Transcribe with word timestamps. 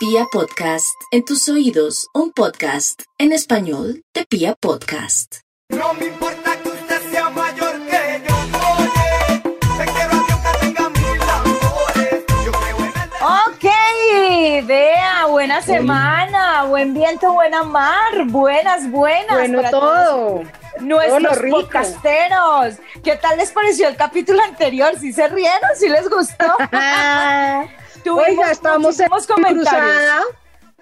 Pia 0.00 0.24
Podcast, 0.32 0.98
en 1.10 1.26
tus 1.26 1.46
oídos, 1.50 2.08
un 2.14 2.32
podcast 2.32 3.02
en 3.18 3.32
español 3.32 4.02
de 4.14 4.24
Pia 4.24 4.54
Podcast. 4.58 5.40
No 5.68 5.92
me 5.92 6.06
importa 6.06 6.56
que 6.62 6.70
usted 6.70 7.10
sea 7.10 7.28
mayor 7.28 7.78
que 7.84 8.22
yo, 8.26 8.34
oye, 8.78 9.42
te 9.76 9.92
quiero 9.92 10.10
a 10.10 10.24
Dios 10.24 10.40
que 10.40 10.58
tenga 10.58 10.88
mil 10.88 11.20
amores, 11.20 12.24
yo 12.46 12.50
creo 12.50 12.78
en 12.78 12.86
el 12.86 14.62
Ok, 14.62 14.66
vea, 14.66 15.26
buena 15.26 15.60
semana, 15.60 16.64
buen 16.64 16.94
viento, 16.94 17.34
buena 17.34 17.62
mar, 17.62 18.24
buenas, 18.28 18.90
buenas. 18.90 19.36
Bueno, 19.36 19.60
todo. 19.70 19.80
todos 19.80 20.46
Nuestros 20.80 21.38
podcasteros. 21.50 22.76
¿Qué 23.04 23.16
tal 23.16 23.36
les 23.36 23.50
pareció 23.52 23.86
el 23.88 23.96
capítulo 23.96 24.42
anterior? 24.42 24.94
¿Sí 24.98 25.12
se 25.12 25.28
rieron? 25.28 25.70
¿Sí 25.76 25.90
les 25.90 26.08
gustó? 26.08 26.56
Oiga, 28.08 28.50
estamos 28.50 28.98
en 29.00 29.08
cruzada 29.08 30.22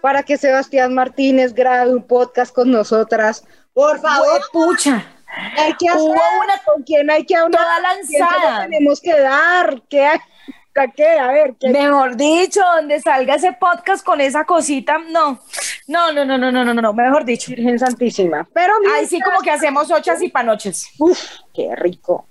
para 0.00 0.22
que 0.22 0.36
Sebastián 0.36 0.94
Martínez 0.94 1.52
grabe 1.54 1.92
un 1.92 2.02
podcast 2.02 2.54
con 2.54 2.70
nosotras. 2.70 3.44
Por 3.72 4.00
favor. 4.00 4.40
pucha. 4.52 5.04
Hay 5.56 5.74
que 5.74 5.88
hacer 5.88 6.00
una 6.02 6.62
con 6.64 6.82
quien 6.82 7.10
hay 7.10 7.24
que 7.24 7.36
hablar. 7.36 7.60
Toda 7.60 7.80
lanzada. 7.80 8.62
Tenemos 8.62 9.00
que 9.00 9.18
dar. 9.20 9.82
¿Qué 9.88 10.06
hay? 10.06 10.18
¿Qué? 10.96 11.18
A 11.18 11.32
ver. 11.32 11.54
¿qué? 11.58 11.70
Mejor 11.70 12.16
dicho, 12.16 12.60
donde 12.76 13.00
salga 13.00 13.34
ese 13.34 13.52
podcast 13.52 14.04
con 14.04 14.20
esa 14.20 14.44
cosita, 14.44 14.98
no. 14.98 15.40
No, 15.88 16.12
no, 16.12 16.24
no, 16.24 16.38
no, 16.38 16.52
no, 16.52 16.64
no, 16.64 16.74
no, 16.74 16.92
mejor 16.92 17.24
dicho. 17.24 17.50
Virgen 17.50 17.78
Santísima. 17.78 18.48
Pero 18.52 18.74
mientras... 18.80 19.00
Ay, 19.00 19.06
sí, 19.08 19.20
como 19.20 19.40
que 19.40 19.50
hacemos 19.50 19.90
ochas 19.90 20.22
y 20.22 20.28
panoches. 20.28 20.88
Uf, 20.98 21.20
qué 21.52 21.74
rico. 21.76 22.26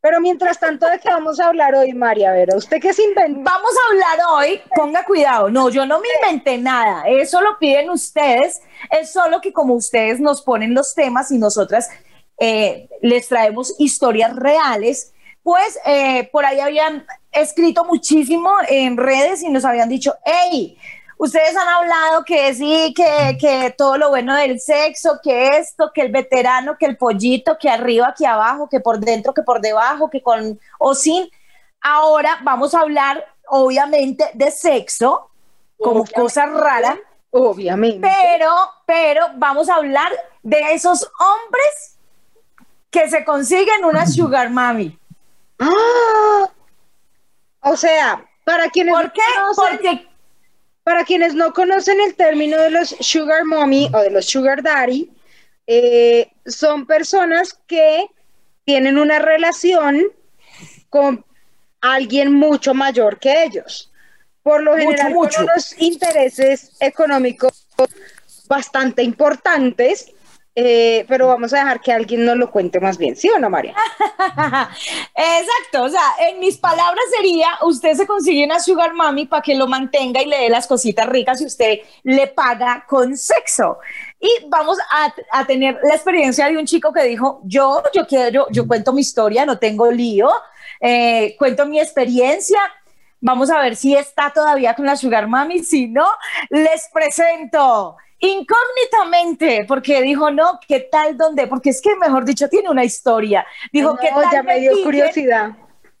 Pero 0.00 0.20
mientras 0.20 0.60
tanto, 0.60 0.86
¿de 0.86 1.00
qué 1.00 1.08
vamos 1.08 1.40
a 1.40 1.48
hablar 1.48 1.74
hoy, 1.74 1.92
María 1.92 2.32
Vera? 2.32 2.56
¿Usted 2.56 2.80
qué 2.80 2.92
se 2.92 3.02
inventó? 3.02 3.40
Vamos 3.42 3.72
a 3.76 3.90
hablar 3.90 4.18
hoy, 4.32 4.60
ponga 4.76 5.04
cuidado, 5.04 5.50
no, 5.50 5.70
yo 5.70 5.86
no 5.86 5.98
me 5.98 6.06
inventé 6.20 6.56
nada, 6.56 7.02
eso 7.08 7.40
lo 7.40 7.58
piden 7.58 7.90
ustedes, 7.90 8.60
es 8.90 9.12
solo 9.12 9.40
que 9.40 9.52
como 9.52 9.74
ustedes 9.74 10.20
nos 10.20 10.42
ponen 10.42 10.72
los 10.72 10.94
temas 10.94 11.32
y 11.32 11.38
nosotras 11.38 11.90
eh, 12.38 12.88
les 13.02 13.26
traemos 13.26 13.74
historias 13.80 14.36
reales, 14.36 15.12
pues 15.42 15.78
eh, 15.84 16.28
por 16.30 16.44
ahí 16.44 16.60
habían 16.60 17.04
escrito 17.32 17.84
muchísimo 17.84 18.52
en 18.68 18.96
redes 18.96 19.42
y 19.42 19.48
nos 19.48 19.64
habían 19.64 19.88
dicho, 19.88 20.14
hey, 20.24 20.78
ustedes 21.18 21.56
han 21.56 21.68
hablado 21.68 22.24
que 22.24 22.54
sí, 22.54 22.94
que, 22.96 23.36
que 23.40 23.74
todo 23.76 23.98
lo 23.98 24.08
bueno 24.08 24.34
del 24.34 24.58
sexo, 24.60 25.20
que 25.22 25.48
esto, 25.58 25.90
que 25.94 26.02
el 26.02 26.10
veterano, 26.12 26.76
que 26.78 26.86
el 26.86 26.96
pollito, 26.96 27.58
que 27.58 27.68
arriba, 27.68 28.14
que 28.16 28.26
abajo, 28.26 28.68
que 28.68 28.80
por 28.80 28.98
dentro, 29.00 29.34
que 29.34 29.42
por 29.42 29.60
debajo, 29.60 30.08
que 30.10 30.22
con 30.22 30.58
o 30.78 30.94
sin. 30.94 31.28
Ahora 31.80 32.38
vamos 32.42 32.74
a 32.74 32.80
hablar, 32.80 33.24
obviamente, 33.48 34.30
de 34.34 34.50
sexo, 34.50 35.30
como 35.78 36.00
Obviamente. 36.00 36.20
cosa 36.20 36.46
rara, 36.46 36.98
Obviamente. 37.30 38.08
pero, 38.08 38.52
pero 38.86 39.26
vamos 39.36 39.68
a 39.68 39.74
hablar 39.76 40.10
de 40.42 40.72
esos 40.72 41.04
hombres 41.20 41.96
que 42.90 43.08
se 43.08 43.24
consiguen 43.24 43.84
una 43.84 44.06
sugar 44.06 44.50
mami. 44.50 44.98
¡Ah! 45.58 46.48
O 47.60 47.76
sea, 47.76 48.24
para 48.44 48.68
quienes 48.70 48.94
¿Por 48.94 49.04
no 49.04 49.12
qué? 49.12 49.20
conocen- 49.36 49.54
Porque 49.76 50.07
Para 50.88 51.04
quienes 51.04 51.34
no 51.34 51.52
conocen 51.52 52.00
el 52.00 52.14
término 52.14 52.56
de 52.56 52.70
los 52.70 52.96
sugar 53.00 53.44
mommy 53.44 53.90
o 53.92 53.98
de 54.00 54.10
los 54.10 54.24
sugar 54.24 54.62
daddy, 54.62 55.10
eh, 55.66 56.30
son 56.46 56.86
personas 56.86 57.58
que 57.66 58.06
tienen 58.64 58.96
una 58.96 59.18
relación 59.18 60.02
con 60.88 61.26
alguien 61.82 62.32
mucho 62.32 62.72
mayor 62.72 63.18
que 63.18 63.44
ellos. 63.44 63.92
Por 64.42 64.62
lo 64.62 64.70
Mucho, 64.78 64.80
general, 64.88 65.12
mucho. 65.12 65.36
con 65.36 65.44
unos 65.44 65.78
intereses 65.78 66.72
económicos 66.80 67.66
bastante 68.46 69.02
importantes, 69.02 70.10
eh, 70.60 71.04
pero 71.06 71.28
vamos 71.28 71.52
a 71.52 71.58
dejar 71.58 71.80
que 71.80 71.92
alguien 71.92 72.24
nos 72.24 72.36
lo 72.36 72.50
cuente 72.50 72.80
más 72.80 72.98
bien, 72.98 73.14
¿sí 73.14 73.30
o 73.30 73.38
no, 73.38 73.48
María? 73.48 73.76
Exacto, 75.14 75.84
o 75.84 75.88
sea, 75.88 76.02
en 76.18 76.40
mis 76.40 76.58
palabras 76.58 77.04
sería, 77.16 77.46
usted 77.62 77.94
se 77.94 78.08
consigue 78.08 78.44
una 78.44 78.58
sugar 78.58 78.92
mami 78.92 79.26
para 79.26 79.40
que 79.40 79.54
lo 79.54 79.68
mantenga 79.68 80.20
y 80.20 80.26
le 80.26 80.36
dé 80.36 80.48
las 80.48 80.66
cositas 80.66 81.06
ricas 81.06 81.40
y 81.40 81.46
usted 81.46 81.78
le 82.02 82.26
paga 82.26 82.84
con 82.88 83.16
sexo. 83.16 83.78
Y 84.18 84.28
vamos 84.48 84.78
a, 84.90 85.14
a 85.30 85.46
tener 85.46 85.78
la 85.80 85.94
experiencia 85.94 86.48
de 86.48 86.58
un 86.58 86.66
chico 86.66 86.92
que 86.92 87.04
dijo, 87.04 87.40
yo, 87.44 87.80
yo 87.94 88.04
quiero, 88.08 88.48
yo 88.50 88.66
cuento 88.66 88.92
mi 88.92 89.02
historia, 89.02 89.46
no 89.46 89.60
tengo 89.60 89.88
lío, 89.92 90.28
eh, 90.80 91.36
cuento 91.38 91.66
mi 91.66 91.78
experiencia. 91.78 92.58
Vamos 93.20 93.48
a 93.50 93.60
ver 93.60 93.76
si 93.76 93.94
está 93.94 94.32
todavía 94.32 94.74
con 94.74 94.86
la 94.86 94.96
sugar 94.96 95.28
mami, 95.28 95.60
si 95.60 95.86
no, 95.86 96.08
les 96.50 96.88
presento 96.92 97.96
incógnitamente, 98.20 99.64
porque 99.66 100.02
dijo, 100.02 100.30
no, 100.30 100.58
¿qué 100.66 100.80
tal 100.80 101.16
dónde? 101.16 101.46
Porque 101.46 101.70
es 101.70 101.80
que, 101.80 101.94
mejor 101.96 102.24
dicho, 102.24 102.48
tiene 102.48 102.70
una 102.70 102.84
historia. 102.84 103.46
Dijo, 103.72 103.96
¿qué 103.96 104.10
No, 104.10 104.20
tal 104.22 104.32
ya 104.32 104.42
me 104.42 104.58
dio 104.60 104.70
pillen? 104.72 104.84
curiosidad. 104.84 105.50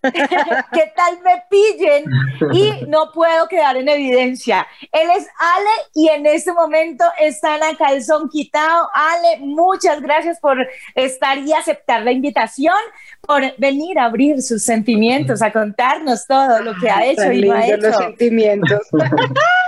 ¿Qué 0.00 0.92
tal 0.94 1.18
me 1.24 1.42
pillen? 1.50 2.04
Y 2.52 2.84
no 2.86 3.10
puedo 3.12 3.48
quedar 3.48 3.76
en 3.76 3.88
evidencia. 3.88 4.64
Él 4.92 5.08
es 5.16 5.26
Ale 5.40 5.70
y 5.92 6.08
en 6.08 6.24
este 6.24 6.52
momento 6.52 7.04
están 7.18 7.60
a 7.64 7.76
calzón 7.76 8.28
quitado. 8.28 8.88
Ale, 8.94 9.38
muchas 9.40 10.00
gracias 10.00 10.38
por 10.38 10.56
estar 10.94 11.38
y 11.38 11.52
aceptar 11.52 12.02
la 12.02 12.12
invitación, 12.12 12.76
por 13.22 13.42
venir 13.58 13.98
a 13.98 14.04
abrir 14.04 14.40
sus 14.40 14.62
sentimientos, 14.62 15.42
a 15.42 15.50
contarnos 15.52 16.26
todo 16.28 16.60
lo 16.62 16.74
que 16.80 16.88
ha 16.88 17.04
hecho 17.04 17.32
y 17.32 17.42
no 17.48 17.54
ha 17.56 17.60
lindos 17.62 17.80
los 17.80 17.88
hecho. 17.94 17.98
sentimientos. 17.98 18.80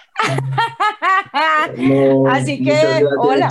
No, 1.76 2.26
Así 2.28 2.62
que, 2.62 2.72
muchas 2.72 3.02
hola. 3.18 3.48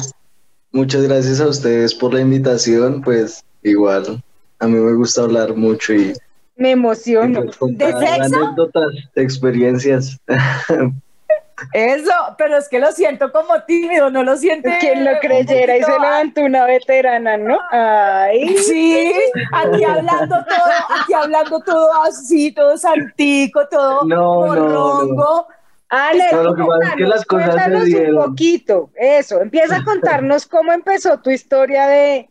Muchas 0.71 1.01
gracias 1.03 1.39
a 1.41 1.47
ustedes 1.47 1.95
por 1.95 2.13
la 2.13 2.21
invitación, 2.21 3.01
pues 3.01 3.43
igual, 3.63 4.21
a 4.59 4.67
mí 4.67 4.73
me 4.77 4.93
gusta 4.93 5.21
hablar 5.23 5.55
mucho 5.55 5.93
y, 5.93 6.13
Me 6.55 6.69
y, 6.69 6.71
emociono. 6.73 7.41
pues, 7.59 7.77
¿De 7.77 7.85
sexo? 7.87 8.35
anécdotas, 8.35 8.85
experiencias. 9.15 10.17
Eso, 11.73 12.11
pero 12.37 12.55
es 12.57 12.69
que 12.69 12.79
lo 12.79 12.89
siento 12.93 13.33
como 13.33 13.61
tímido, 13.63 14.09
no 14.09 14.23
lo 14.23 14.37
siente. 14.37 14.77
Quien 14.79 15.03
lo 15.03 15.11
creyera 15.19 15.75
y 15.75 15.79
se 15.81 15.87
poquito- 15.87 16.01
levantó 16.03 16.41
una 16.43 16.65
veterana, 16.65 17.35
¿no? 17.35 17.57
Ay, 17.71 18.55
Sí, 18.59 19.11
aquí 19.51 19.83
hablando 19.83 20.35
todo, 20.45 21.01
aquí 21.01 21.13
hablando 21.13 21.59
todo 21.59 21.89
así, 22.03 22.53
todo 22.53 22.77
santico, 22.77 23.67
todo 23.67 24.05
No, 24.05 24.55
no, 24.55 25.03
no. 25.05 25.47
Ale, 25.89 26.23
No, 26.31 26.43
lo 26.43 26.55
que 26.55 26.63
pasa 26.63 26.89
es 26.89 26.95
que 26.95 27.03
las 27.03 27.25
cosas 27.25 27.45
se 27.45 27.71
cuéntanos 27.71 28.09
un 28.09 28.15
poquito, 28.29 28.91
eso, 28.95 29.41
empieza 29.41 29.77
a 29.77 29.83
contarnos 29.83 30.45
cómo 30.47 30.71
empezó 30.71 31.19
tu 31.19 31.31
historia 31.31 31.87
de, 31.87 32.29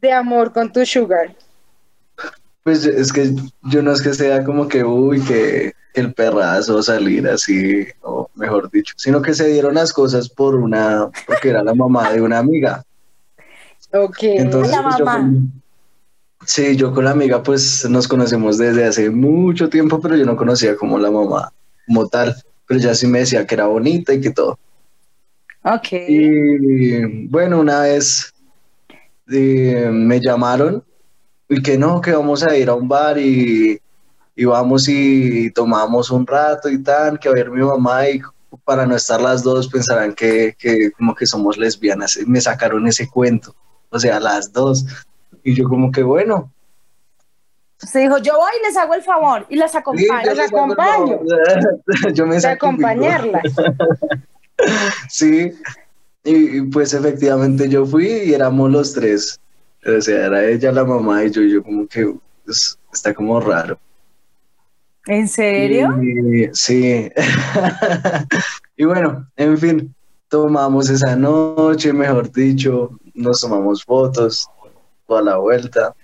de 0.00 0.12
amor 0.12 0.52
con 0.52 0.72
tu 0.72 0.86
sugar. 0.86 1.34
Pues 2.62 2.84
es 2.84 3.12
que 3.12 3.34
yo 3.62 3.82
no 3.82 3.92
es 3.92 4.00
que 4.00 4.14
sea 4.14 4.44
como 4.44 4.68
que, 4.68 4.84
uy, 4.84 5.20
que, 5.22 5.72
el 5.94 6.14
perrazo 6.14 6.82
salir 6.82 7.26
así, 7.28 7.86
o 8.02 8.30
mejor 8.34 8.70
dicho, 8.70 8.94
sino 8.96 9.20
que 9.20 9.34
se 9.34 9.48
dieron 9.48 9.74
las 9.74 9.92
cosas 9.92 10.28
por 10.28 10.54
una, 10.54 11.08
porque 11.26 11.50
era 11.50 11.62
la 11.62 11.74
mamá 11.74 12.12
de 12.12 12.20
una 12.20 12.38
amiga. 12.38 12.84
Ok. 13.92 14.18
Entonces, 14.22 14.76
La 14.76 14.82
pues, 14.82 14.96
yo 14.98 15.04
mamá. 15.04 15.18
con- 15.18 15.52
sí, 16.46 16.76
yo 16.76 16.94
con 16.94 17.04
la 17.04 17.10
amiga 17.10 17.42
pues 17.42 17.88
nos 17.90 18.06
conocemos 18.06 18.56
desde 18.56 18.86
hace 18.86 19.10
mucho 19.10 19.68
tiempo, 19.68 20.00
pero 20.00 20.16
yo 20.16 20.24
no 20.24 20.36
conocía 20.36 20.76
como 20.76 20.98
la 20.98 21.10
mamá 21.10 21.52
como 21.86 22.06
tal, 22.06 22.36
pero 22.70 22.78
ya 22.78 22.94
sí 22.94 23.08
me 23.08 23.18
decía 23.18 23.44
que 23.44 23.56
era 23.56 23.66
bonita 23.66 24.14
y 24.14 24.20
que 24.20 24.30
todo. 24.30 24.56
Ok. 25.64 25.88
Y 26.06 27.26
bueno, 27.26 27.58
una 27.58 27.80
vez 27.80 28.32
eh, 29.28 29.88
me 29.90 30.20
llamaron 30.20 30.84
y 31.48 31.60
que 31.62 31.76
no, 31.76 32.00
que 32.00 32.12
vamos 32.12 32.44
a 32.44 32.56
ir 32.56 32.68
a 32.68 32.76
un 32.76 32.86
bar 32.86 33.18
y, 33.18 33.76
y 34.36 34.44
vamos 34.44 34.88
y 34.88 35.50
tomamos 35.50 36.12
un 36.12 36.24
rato 36.24 36.68
y 36.68 36.80
tal, 36.80 37.18
que 37.18 37.28
a 37.28 37.32
ver 37.32 37.50
mi 37.50 37.60
mamá 37.60 38.08
y 38.08 38.20
para 38.64 38.86
no 38.86 38.94
estar 38.94 39.20
las 39.20 39.42
dos 39.42 39.66
pensarán 39.66 40.14
que, 40.14 40.54
que 40.56 40.92
como 40.92 41.16
que 41.16 41.26
somos 41.26 41.58
lesbianas. 41.58 42.20
Me 42.24 42.40
sacaron 42.40 42.86
ese 42.86 43.08
cuento, 43.08 43.52
o 43.88 43.98
sea, 43.98 44.20
las 44.20 44.52
dos. 44.52 44.86
Y 45.42 45.54
yo 45.56 45.68
como 45.68 45.90
que 45.90 46.04
bueno. 46.04 46.52
Se 47.86 48.00
dijo, 48.00 48.18
yo 48.18 48.34
voy 48.36 48.50
y 48.60 48.66
les 48.66 48.76
hago 48.76 48.94
el 48.94 49.02
favor 49.02 49.46
y 49.48 49.56
las 49.56 49.72
sí, 49.72 49.78
acompaño. 49.78 50.20
les 50.24 50.38
el 50.38 50.40
acompaño. 50.40 51.20
yo 52.14 52.26
me 52.26 52.34
De 52.36 52.40
sacrifico. 52.40 52.66
acompañarla. 52.66 53.42
Sí, 55.08 55.52
y, 56.22 56.58
y, 56.58 56.62
pues 56.62 56.92
efectivamente 56.92 57.66
yo 57.66 57.86
fui 57.86 58.06
y 58.06 58.34
éramos 58.34 58.70
los 58.70 58.92
tres. 58.92 59.40
O 59.86 60.00
sea, 60.02 60.26
era 60.26 60.44
ella, 60.44 60.70
la 60.70 60.84
mamá 60.84 61.24
y 61.24 61.30
yo, 61.30 61.40
y 61.40 61.52
yo 61.54 61.62
como 61.62 61.86
que 61.88 62.14
pues, 62.44 62.78
está 62.92 63.14
como 63.14 63.40
raro. 63.40 63.78
¿En 65.06 65.26
serio? 65.28 65.88
Y- 66.02 66.50
sí. 66.52 67.10
y 68.76 68.84
bueno, 68.84 69.26
en 69.36 69.56
fin, 69.56 69.94
tomamos 70.28 70.90
esa 70.90 71.16
noche, 71.16 71.92
mejor 71.94 72.30
dicho, 72.30 72.90
nos 73.14 73.40
tomamos 73.40 73.82
fotos, 73.82 74.46
toda 75.06 75.22
la 75.22 75.36
vuelta. 75.38 75.94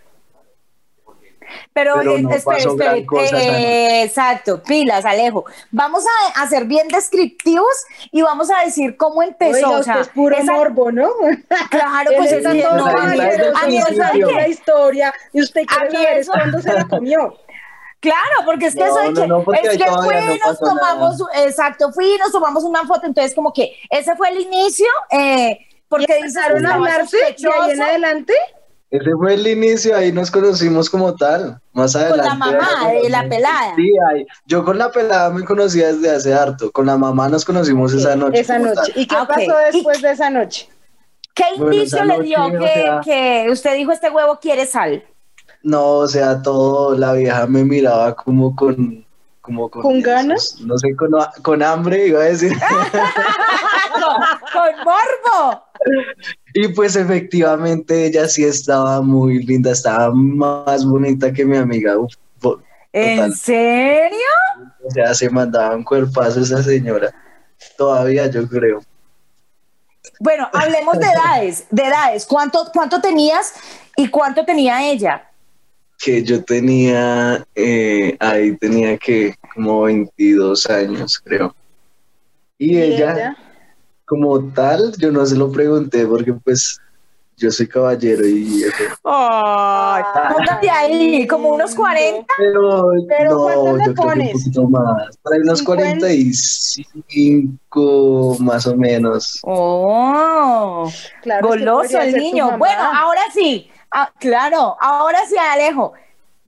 Pero, 1.72 1.94
Pero 1.98 2.16
eh, 2.16 2.22
no 2.22 2.30
espere, 2.30 2.56
pasó 2.56 2.76
gran 2.76 2.96
espere, 2.96 3.06
cosa, 3.06 3.42
eh, 3.42 4.02
exacto, 4.02 4.62
pilas, 4.62 5.04
Alejo. 5.04 5.44
Vamos 5.70 6.04
a, 6.34 6.42
a 6.42 6.48
ser 6.48 6.64
bien 6.64 6.88
descriptivos 6.88 7.66
y 8.12 8.22
vamos 8.22 8.50
a 8.50 8.64
decir 8.64 8.96
cómo 8.96 9.22
empezó. 9.22 9.56
Oiga, 9.56 9.68
o 9.70 9.80
usted 9.80 9.92
sea, 9.92 10.00
es 10.02 10.08
puro 10.08 10.36
esa- 10.36 10.52
morbo, 10.52 10.90
¿no? 10.92 11.10
Claro, 11.70 12.10
pues 12.16 12.32
es 12.32 12.42
todo 12.42 12.76
no, 12.76 12.86
a 12.86 13.06
mí- 13.06 14.20
la 14.34 14.48
historia 14.48 15.12
y 15.32 15.42
usted 15.42 15.62
quiere 15.64 15.90
saber 15.96 16.18
eso- 16.18 16.32
cuándo 16.32 16.60
se 16.60 16.72
la 16.72 16.84
comió. 16.88 17.36
Claro, 18.00 18.44
porque 18.44 18.66
es 18.66 18.74
que 18.74 18.80
No, 18.84 18.86
eso 18.86 18.98
de 19.00 19.08
no, 19.12 19.20
que, 19.22 19.26
no, 19.26 19.42
porque 19.42 19.60
es 19.62 19.78
que 19.78 19.84
fui 19.84 20.14
no 20.14 20.34
y 20.34 20.38
nos 20.38 20.58
tomamos, 20.60 21.16
exacto, 21.34 21.92
fui 21.92 22.14
y 22.14 22.18
nos 22.18 22.30
tomamos 22.30 22.62
una 22.62 22.84
foto, 22.86 23.06
entonces 23.06 23.34
como 23.34 23.52
que 23.52 23.74
ese 23.90 24.14
fue 24.16 24.28
el 24.28 24.40
inicio, 24.42 24.86
eh, 25.10 25.58
porque 25.88 26.04
¿Empezaron 26.18 26.64
a 26.66 26.74
hablarse 26.74 27.16
y 27.38 27.46
ahí 27.46 27.70
en 27.70 27.82
adelante? 27.82 28.34
Ese 28.90 29.10
fue 29.18 29.34
el 29.34 29.46
inicio, 29.46 29.96
ahí 29.96 30.12
nos 30.12 30.30
conocimos 30.30 30.88
como 30.88 31.14
tal. 31.14 31.60
Más 31.72 31.92
con 31.94 32.02
adelante. 32.02 32.28
la 32.28 32.34
mamá 32.34 32.88
de 33.02 33.10
la 33.10 33.28
pelada. 33.28 33.74
Sí, 33.76 33.90
ahí. 34.12 34.26
Yo 34.46 34.64
con 34.64 34.78
la 34.78 34.90
pelada 34.92 35.28
me 35.30 35.44
conocía 35.44 35.88
desde 35.92 36.10
hace 36.10 36.32
harto. 36.32 36.70
Con 36.70 36.86
la 36.86 36.96
mamá 36.96 37.28
nos 37.28 37.44
conocimos 37.44 37.92
esa 37.92 38.14
noche. 38.14 38.40
Esa 38.40 38.58
noche. 38.58 38.74
tal. 38.74 39.02
¿Y 39.02 39.06
qué 39.06 39.16
Ah, 39.16 39.26
pasó 39.26 39.56
después 39.72 40.00
de 40.02 40.10
esa 40.12 40.30
noche? 40.30 40.68
¿Qué 41.34 41.44
Bueno, 41.58 41.74
indicio 41.74 42.04
le 42.04 42.20
dio 42.22 42.46
o 42.46 42.50
que, 42.52 42.58
sea- 42.72 43.00
que 43.04 43.46
usted 43.50 43.74
dijo 43.74 43.92
este 43.92 44.08
huevo 44.08 44.38
quiere 44.40 44.64
sal? 44.66 45.04
No, 45.62 45.84
o 45.96 46.06
sea, 46.08 46.40
todo, 46.40 46.96
la 46.96 47.12
vieja 47.12 47.46
me 47.46 47.64
miraba 47.64 48.14
como 48.14 48.54
con... 48.54 49.04
Como 49.40 49.68
con, 49.70 49.82
¿Con 49.82 50.00
ganas? 50.02 50.56
No 50.60 50.76
sé, 50.78 50.96
con, 50.96 51.10
con 51.42 51.62
hambre, 51.62 52.08
iba 52.08 52.18
a 52.20 52.24
decir. 52.24 52.52
con, 53.92 54.14
con 54.52 54.84
morbo. 54.84 55.62
Y 56.58 56.68
pues 56.68 56.96
efectivamente 56.96 58.06
ella 58.06 58.26
sí 58.28 58.42
estaba 58.42 59.02
muy 59.02 59.44
linda, 59.44 59.72
estaba 59.72 60.10
más 60.14 60.86
bonita 60.86 61.30
que 61.30 61.44
mi 61.44 61.58
amiga. 61.58 61.98
Uf, 61.98 62.14
¿En 62.94 63.16
Total. 63.16 63.34
serio? 63.34 64.16
o 64.82 64.90
sea, 64.90 65.12
se 65.12 65.28
mandaba 65.28 65.76
un 65.76 65.84
cuerpazo 65.84 66.40
esa 66.40 66.62
señora. 66.62 67.14
Todavía 67.76 68.26
yo 68.28 68.48
creo. 68.48 68.80
Bueno, 70.18 70.48
hablemos 70.50 70.98
de 70.98 71.06
edades, 71.06 71.66
de 71.70 71.82
edades. 71.82 72.24
¿Cuánto, 72.24 72.70
cuánto 72.72 73.02
tenías 73.02 73.52
y 73.94 74.08
cuánto 74.08 74.46
tenía 74.46 74.90
ella? 74.90 75.30
que 75.98 76.22
yo 76.22 76.42
tenía, 76.42 77.46
eh, 77.54 78.16
ahí 78.18 78.56
tenía 78.56 78.96
que 78.96 79.34
como 79.54 79.82
22 79.82 80.66
años, 80.70 81.18
creo. 81.22 81.54
Y, 82.58 82.76
¿Y 82.76 82.82
ella, 82.82 83.12
ella? 83.12 83.36
Como 84.06 84.40
tal, 84.52 84.92
yo 84.98 85.10
no 85.10 85.26
se 85.26 85.36
lo 85.36 85.50
pregunté 85.52 86.06
porque 86.06 86.32
pues 86.32 86.80
yo 87.36 87.50
soy 87.50 87.68
caballero 87.68 88.26
y. 88.26 88.64
Ay, 89.04 90.02
póngate 90.34 90.70
ahí, 90.70 91.26
como 91.26 91.50
unos 91.50 91.74
40. 91.74 92.24
Pero, 92.38 92.92
Pero 93.08 93.30
no, 93.30 93.38
¿cuánto 93.44 93.74
le 93.76 93.84
yo 93.84 93.94
creo 93.94 93.94
que 94.14 94.20
un 94.22 94.32
poquito 94.32 94.62
más. 94.68 95.16
Para 95.22 95.36
unos 95.42 95.58
50. 95.58 96.06
45 97.26 98.36
más 98.40 98.66
o 98.66 98.76
menos. 98.76 99.38
Oh, 99.42 100.90
Claro, 101.22 101.48
goloso 101.48 101.98
el 102.00 102.16
niño. 102.16 102.56
Bueno, 102.58 102.82
ahora 102.94 103.20
sí, 103.34 103.68
ah, 103.90 104.10
claro, 104.18 104.76
ahora 104.80 105.18
sí, 105.28 105.36
Alejo. 105.38 105.92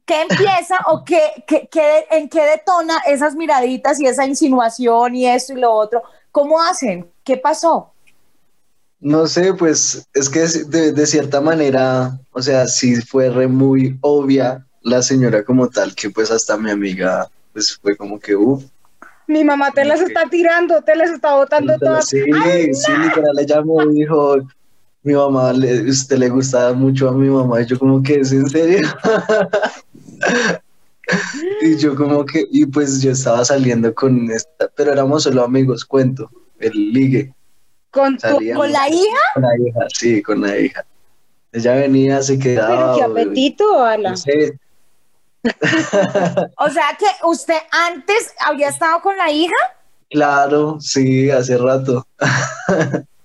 ¿Qué 0.06 0.22
empieza 0.22 0.76
o 0.86 1.04
qué, 1.04 1.20
qué- 1.46 1.68
qué- 1.70 2.06
en 2.10 2.30
qué 2.30 2.40
detona 2.42 2.96
esas 3.06 3.34
miraditas 3.36 4.00
y 4.00 4.06
esa 4.06 4.24
insinuación 4.24 5.14
y 5.14 5.26
esto 5.26 5.52
y 5.52 5.56
lo 5.56 5.70
otro? 5.70 6.02
¿Cómo 6.32 6.62
hacen? 6.62 7.06
¿Qué 7.28 7.36
pasó? 7.36 7.92
No 9.00 9.26
sé, 9.26 9.52
pues 9.52 10.08
es 10.14 10.30
que 10.30 10.46
de, 10.46 10.92
de 10.92 11.06
cierta 11.06 11.42
manera, 11.42 12.18
o 12.32 12.40
sea, 12.40 12.66
sí 12.66 12.96
fue 13.02 13.28
re 13.28 13.46
muy 13.46 13.98
obvia 14.00 14.64
la 14.80 15.02
señora 15.02 15.44
como 15.44 15.68
tal, 15.68 15.94
que 15.94 16.08
pues 16.08 16.30
hasta 16.30 16.56
mi 16.56 16.70
amiga, 16.70 17.28
pues 17.52 17.78
fue 17.82 17.94
como 17.98 18.18
que, 18.18 18.34
uff, 18.34 18.64
Mi 19.26 19.44
mamá 19.44 19.72
te 19.72 19.84
las 19.84 20.00
está 20.00 20.22
tirando, 20.30 20.80
te 20.80 20.96
las 20.96 21.10
está 21.10 21.34
botando 21.34 21.76
todas. 21.78 22.08
sí, 22.08 22.22
sí, 22.72 22.92
literal, 22.92 23.38
ella 23.38 23.60
me 23.60 23.92
dijo, 23.92 24.36
mi 25.02 25.12
mamá, 25.12 25.52
le, 25.52 25.82
usted 25.82 26.16
le 26.16 26.30
gustaba 26.30 26.72
mucho 26.72 27.10
a 27.10 27.12
mi 27.12 27.28
mamá, 27.28 27.60
y 27.60 27.66
yo 27.66 27.78
como 27.78 28.02
que, 28.02 28.20
¿es 28.20 28.32
en 28.32 28.48
serio? 28.48 28.88
y 31.60 31.76
yo 31.76 31.94
como 31.94 32.24
que, 32.24 32.46
y 32.50 32.64
pues 32.64 33.02
yo 33.02 33.10
estaba 33.10 33.44
saliendo 33.44 33.94
con 33.94 34.30
esta, 34.30 34.70
pero 34.74 34.92
éramos 34.92 35.24
solo 35.24 35.44
amigos, 35.44 35.84
cuento, 35.84 36.30
el 36.60 36.92
ligue. 36.92 37.32
Con 37.90 38.14
tu... 38.16 38.20
Salíamos. 38.20 38.64
¿Con 38.64 38.72
la 38.72 38.88
hija? 38.88 39.18
Con 39.34 39.42
la 39.42 39.68
hija, 39.68 39.80
sí, 39.94 40.22
con 40.22 40.40
la 40.42 40.58
hija. 40.58 40.84
Ella 41.52 41.74
venía, 41.74 42.22
se 42.22 42.38
quedaba. 42.38 42.94
Pero 42.94 42.96
qué 43.14 43.20
apetito, 43.20 43.82
Ala. 43.84 44.10
No 44.10 44.16
sé, 44.16 44.58
O 46.58 46.68
sea 46.70 46.96
que 46.98 47.06
usted 47.26 47.56
antes 47.70 48.34
había 48.44 48.68
estado 48.68 49.00
con 49.00 49.16
la 49.16 49.30
hija. 49.30 49.54
claro, 50.10 50.78
sí, 50.80 51.30
hace 51.30 51.56
rato. 51.56 52.06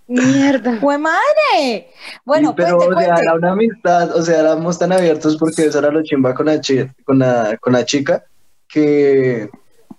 Mierda. 0.07 0.77
¡Fue 0.81 0.97
madre! 0.97 1.87
Bueno, 2.23 2.49
Sí, 2.49 2.55
pero 2.57 2.77
cuente, 2.77 2.95
o 2.95 2.99
sea, 2.99 3.07
cuente. 3.07 3.21
era 3.25 3.33
una 3.35 3.51
amistad, 3.51 4.15
o 4.15 4.21
sea, 4.21 4.39
éramos 4.39 4.77
tan 4.79 4.91
abiertos 4.91 5.37
porque 5.37 5.65
eso 5.65 5.79
era 5.79 5.89
lo 5.91 6.03
chimba 6.03 6.33
con 6.35 6.45
la, 6.45 6.61
chi- 6.61 6.87
con 7.05 7.19
la, 7.19 7.57
con 7.59 7.73
la 7.73 7.83
chica, 7.85 8.23
que, 8.67 9.49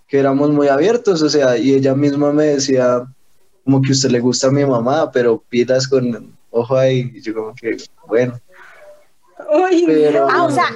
que 0.06 0.18
éramos 0.18 0.50
muy 0.50 0.68
abiertos, 0.68 1.20
o 1.22 1.28
sea, 1.28 1.56
y 1.56 1.74
ella 1.74 1.94
misma 1.94 2.32
me 2.32 2.44
decía 2.44 3.02
como 3.64 3.80
que 3.82 3.92
usted 3.92 4.10
le 4.10 4.20
gusta 4.20 4.48
a 4.48 4.50
mi 4.50 4.64
mamá, 4.64 5.10
pero 5.10 5.42
pilas 5.48 5.88
con 5.88 6.36
ojo 6.50 6.76
ahí, 6.76 7.10
y 7.14 7.20
yo 7.22 7.34
como 7.34 7.54
que, 7.54 7.76
bueno, 8.06 8.38
Uy, 9.52 9.82
Pero- 9.86 10.28
Ah, 10.30 10.44
o 10.44 10.50
sea, 10.50 10.66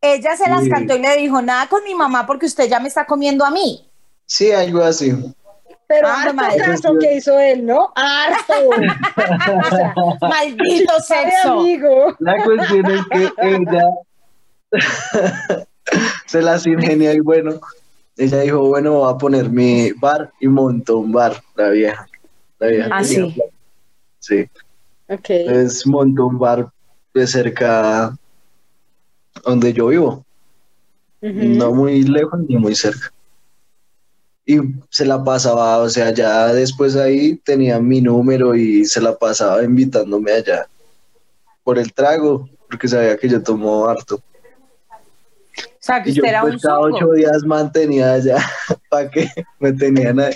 ella 0.00 0.36
se 0.36 0.50
las 0.50 0.64
Sí. 0.64 0.68
cantó 0.70 0.96
y 0.96 1.00
le 1.00 1.16
dijo, 1.16 1.40
nada 1.40 1.68
con 1.68 1.84
mi 1.84 1.94
mamá 1.94 2.26
porque 2.26 2.46
usted 2.46 2.68
ya 2.68 2.80
me 2.80 2.88
está 2.88 3.04
comiendo 3.06 3.44
a 3.44 3.50
mí. 3.50 3.88
sí, 4.26 4.50
algo 4.50 4.82
así. 4.82 5.12
pero 5.86 6.08
Ah, 6.08 6.22
harto 6.22 6.34
madre. 6.34 6.56
caso 6.58 6.94
que 6.98 7.14
hizo 7.16 7.38
él, 7.38 7.64
¿no? 7.66 7.92
Harto. 7.94 8.54
O 9.66 9.76
sea, 9.76 9.94
Maldito 10.22 10.92
sexo. 11.00 11.52
amigo. 11.52 12.16
La 12.18 12.42
cuestión 12.42 12.86
es 12.90 13.06
que 13.10 13.32
ella 13.42 13.84
se 16.26 16.42
las 16.42 16.66
ingenia 16.66 17.12
y 17.12 17.20
bueno, 17.20 17.60
ella 18.16 18.40
dijo, 18.40 18.66
bueno, 18.68 18.98
voy 18.98 19.12
a 19.12 19.16
poner 19.18 19.50
mi 19.50 19.92
bar 19.92 20.32
y 20.40 20.48
montó 20.48 20.98
un 20.98 21.12
bar, 21.12 21.40
la 21.56 21.70
vieja. 21.70 22.06
La 22.58 22.66
vieja 22.68 22.88
Ah, 22.92 23.04
sí. 23.04 23.34
Sí, 24.18 24.46
Ok. 25.08 25.30
entonces 25.30 25.86
montó 25.86 26.26
un 26.26 26.38
bar 26.38 26.70
de 27.12 27.26
cerca 27.26 28.16
donde 29.44 29.72
yo 29.72 29.88
vivo, 29.88 30.24
no 31.20 31.74
muy 31.74 32.02
lejos 32.04 32.38
ni 32.48 32.56
muy 32.56 32.74
cerca. 32.76 33.12
Y 34.44 34.58
se 34.90 35.04
la 35.04 35.22
pasaba, 35.24 35.78
o 35.78 35.88
sea, 35.88 36.12
ya 36.12 36.52
después 36.52 36.94
ahí 36.96 37.36
tenía 37.36 37.80
mi 37.80 38.00
número 38.00 38.54
y 38.54 38.84
se 38.84 39.00
la 39.00 39.16
pasaba 39.16 39.62
invitándome 39.64 40.32
allá 40.32 40.66
por 41.64 41.78
el 41.78 41.92
trago, 41.92 42.48
porque 42.68 42.88
sabía 42.88 43.16
que 43.16 43.28
yo 43.28 43.42
tomo 43.42 43.86
harto. 43.88 44.20
O 45.58 45.70
sea, 45.80 46.02
que 46.02 46.10
Y 46.10 46.14
yo 46.14 46.22
usted 46.22 46.28
era 46.30 46.44
un 46.44 46.50
pues 46.52 46.62
cada 46.62 46.76
zongo. 46.76 46.96
ocho 46.96 47.10
días 47.12 47.42
mantenía 47.44 48.12
allá 48.14 48.36
para 48.88 49.10
que 49.10 49.28
me 49.58 49.72
tenían 49.72 50.20
ahí. 50.20 50.34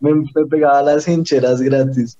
Me, 0.00 0.12
me 0.14 0.46
pegaba 0.50 0.82
las 0.82 1.06
hincheras 1.06 1.60
gratis. 1.60 2.18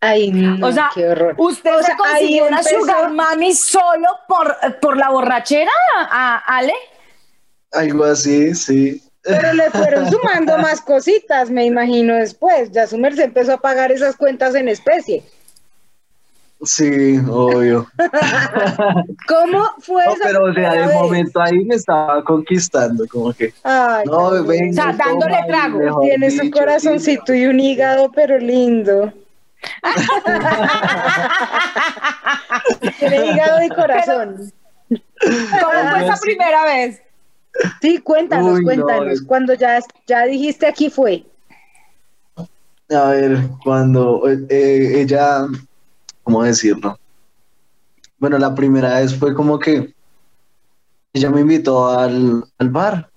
Ay, 0.00 0.30
no, 0.32 0.66
O 0.66 0.70
sea, 0.70 0.90
qué 0.94 1.08
horror. 1.08 1.34
¿Usted 1.38 1.74
O 1.74 1.78
se 1.78 1.84
sea, 1.86 1.94
ahí 1.94 2.12
consiguió 2.20 2.46
una 2.48 2.58
empezó- 2.58 2.78
sugar 2.80 3.10
mami 3.12 3.54
solo 3.54 4.06
por, 4.28 4.54
por 4.80 4.96
la 4.98 5.08
borrachera, 5.10 5.70
a, 6.10 6.36
Ale? 6.58 6.74
Algo 7.72 8.04
así, 8.04 8.54
sí. 8.54 9.02
Pero 9.22 9.54
le 9.54 9.70
fueron 9.70 10.10
sumando 10.10 10.58
más 10.58 10.82
cositas, 10.82 11.50
me 11.50 11.64
imagino, 11.64 12.14
después. 12.14 12.70
Ya 12.72 12.86
su 12.86 12.98
merced 12.98 13.24
empezó 13.24 13.54
a 13.54 13.56
pagar 13.60 13.90
esas 13.90 14.16
cuentas 14.16 14.54
en 14.54 14.68
especie. 14.68 15.24
Sí, 16.64 17.18
obvio. 17.30 17.86
¿Cómo 19.28 19.64
fue 19.80 20.04
No, 20.04 20.12
esa 20.12 20.24
pero 20.24 20.44
o 20.44 20.54
sea, 20.54 20.72
de 20.74 20.94
momento 20.94 21.40
ahí 21.40 21.64
me 21.64 21.74
estaba 21.76 22.22
conquistando, 22.24 23.06
como 23.08 23.32
que, 23.32 23.52
Ay, 23.62 24.04
no, 24.06 24.30
tan 24.30 24.46
ven. 24.46 24.60
lindo. 24.66 24.82
O 24.82 24.84
sea, 24.84 24.92
dándole 24.92 25.38
trago. 25.46 25.78
mejor 25.78 26.02
Tiene 26.02 26.30
su 26.30 26.42
dicho, 26.42 26.58
corazoncito 26.58 27.32
sí. 27.32 27.40
y 27.42 27.46
un 27.46 27.60
hígado, 27.60 28.10
pero 28.12 28.38
lindo. 28.38 29.12
Tiene 32.98 33.26
hígado 33.32 33.62
y 33.64 33.68
corazón. 33.70 34.52
¿Cómo 34.88 35.90
fue 35.90 36.04
esa 36.04 36.16
sí. 36.16 36.22
primera 36.22 36.64
vez? 36.64 37.00
Sí, 37.80 37.98
cuéntanos, 37.98 38.54
Uy, 38.58 38.60
no, 38.60 38.64
cuéntanos. 38.84 39.12
es- 39.14 39.22
Cuando 39.22 39.54
ya, 39.54 39.78
ya 40.06 40.24
dijiste 40.24 40.66
aquí 40.66 40.90
fue. 40.90 41.24
A 42.90 43.08
ver, 43.10 43.38
cuando 43.64 44.22
eh, 44.50 45.00
ella, 45.00 45.46
¿cómo 46.24 46.42
decirlo? 46.42 46.98
Bueno, 48.18 48.38
la 48.38 48.54
primera 48.54 48.98
vez 48.98 49.14
fue 49.14 49.34
como 49.34 49.58
que 49.58 49.94
ella 51.12 51.30
me 51.30 51.42
invitó 51.42 51.88
al, 51.88 52.44
al 52.58 52.68
bar 52.70 53.08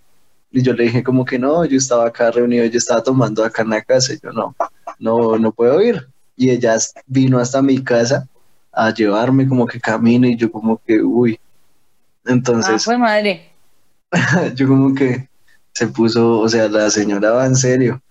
y 0.51 0.61
yo 0.61 0.73
le 0.73 0.83
dije 0.83 1.03
como 1.03 1.25
que 1.25 1.39
no, 1.39 1.65
yo 1.65 1.77
estaba 1.77 2.05
acá 2.05 2.29
reunido, 2.29 2.65
yo 2.65 2.77
estaba 2.77 3.01
tomando 3.01 3.43
acá 3.43 3.63
en 3.63 3.69
la 3.69 3.81
casa 3.81 4.13
y 4.13 4.19
yo 4.21 4.31
no, 4.31 4.55
no, 4.99 5.37
no 5.39 5.51
puedo 5.51 5.81
ir. 5.81 6.07
Y 6.35 6.51
ella 6.51 6.77
vino 7.07 7.39
hasta 7.39 7.63
mi 7.63 7.83
casa 7.83 8.27
a 8.71 8.93
llevarme 8.93 9.47
como 9.47 9.65
que 9.65 9.79
camino 9.79 10.27
y 10.27 10.35
yo 10.35 10.51
como 10.51 10.79
que, 10.85 11.01
uy, 11.01 11.39
Ah, 12.27 12.33
Entonces, 12.33 12.83
pues 12.85 12.99
madre. 12.99 13.49
yo 14.55 14.67
como 14.67 14.93
que 14.93 15.29
se 15.73 15.87
puso, 15.87 16.39
o 16.39 16.49
sea, 16.49 16.67
la 16.67 16.89
señora 16.89 17.31
va 17.31 17.45
en 17.45 17.55
serio. 17.55 18.01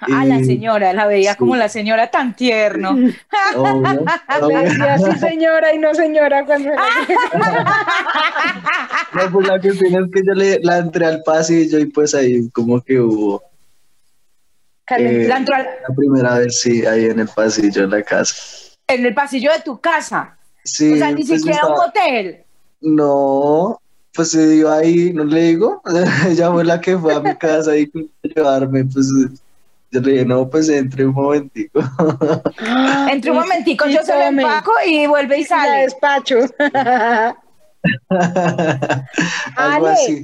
Ah, 0.00 0.24
la 0.24 0.38
Y- 0.40 0.44
señora, 0.44 0.92
la 0.94 1.06
veía 1.06 1.32
sí. 1.32 1.38
como 1.38 1.56
la 1.56 1.68
señora 1.68 2.10
tan 2.10 2.34
tierno. 2.34 2.90
Obvio, 3.56 4.04
obvio. 4.40 4.58
decía 4.60 4.98
sí 4.98 5.18
señora 5.18 5.74
y 5.74 5.78
no 5.78 5.94
señora 5.94 6.44
cuando 6.46 6.70
No, 9.14 9.30
pues 9.32 9.46
la 9.48 9.60
cuestión 9.60 10.04
es 10.04 10.10
que 10.12 10.20
yo 10.26 10.32
le, 10.34 10.60
la 10.60 10.78
entré 10.78 11.06
al 11.06 11.22
pasillo 11.22 11.78
y 11.78 11.86
pues 11.86 12.14
ahí 12.14 12.48
como 12.50 12.80
que 12.80 13.00
hubo 13.00 13.42
eh, 14.96 15.26
La 15.28 15.36
entró 15.38 15.54
al- 15.56 15.64
la 15.88 15.94
primera 15.94 16.38
vez, 16.38 16.60
sí, 16.60 16.84
ahí 16.86 17.06
en 17.06 17.20
el 17.20 17.28
pasillo 17.28 17.82
de 17.88 17.96
la 17.98 18.02
casa. 18.02 18.34
en 18.88 19.06
el 19.06 19.14
pasillo 19.14 19.52
de 19.52 19.60
tu 19.60 19.80
casa. 19.80 20.36
Sí, 20.64 20.92
o 20.92 20.96
sea, 20.96 21.10
ni 21.12 21.24
pues, 21.24 21.40
siquiera 21.40 21.66
un 21.66 21.78
hotel. 21.78 22.44
No, 22.80 23.80
pues 24.14 24.30
se 24.32 24.48
dio 24.48 24.70
ahí, 24.72 25.12
no 25.12 25.24
le 25.24 25.42
digo, 25.42 25.82
ella 26.28 26.50
fue 26.50 26.64
la 26.64 26.80
que 26.80 26.98
fue 26.98 27.14
a 27.14 27.20
mi 27.20 27.34
casa 27.36 27.76
y 27.76 27.84
a 28.24 28.28
llevarme, 28.34 28.84
pues 28.84 29.06
no, 29.92 30.48
pues 30.48 30.68
entre 30.68 31.06
un 31.06 31.14
momentico. 31.14 31.80
Entre 33.10 33.30
un 33.30 33.38
momentico 33.38 33.86
yo 33.86 34.02
se 34.02 34.14
lo 34.14 34.22
empaco 34.22 34.72
y 34.86 35.06
vuelve 35.06 35.38
y 35.38 35.42
la 35.42 35.48
sale. 35.48 35.82
despacho. 35.82 36.36
Algo 39.56 39.86
Ale, 39.86 39.90
así. 39.90 40.22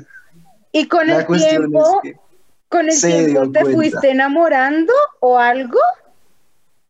y 0.73 0.87
con 0.89 1.07
La 1.07 1.21
el 1.21 1.27
tiempo, 1.27 2.01
es 2.05 2.13
que 2.13 2.21
con 2.69 2.89
el 2.89 3.01
tiempo 3.01 3.51
te 3.53 3.61
cuenta. 3.61 3.73
fuiste 3.73 4.11
enamorando 4.11 4.93
o 5.21 5.39
algo. 5.39 5.79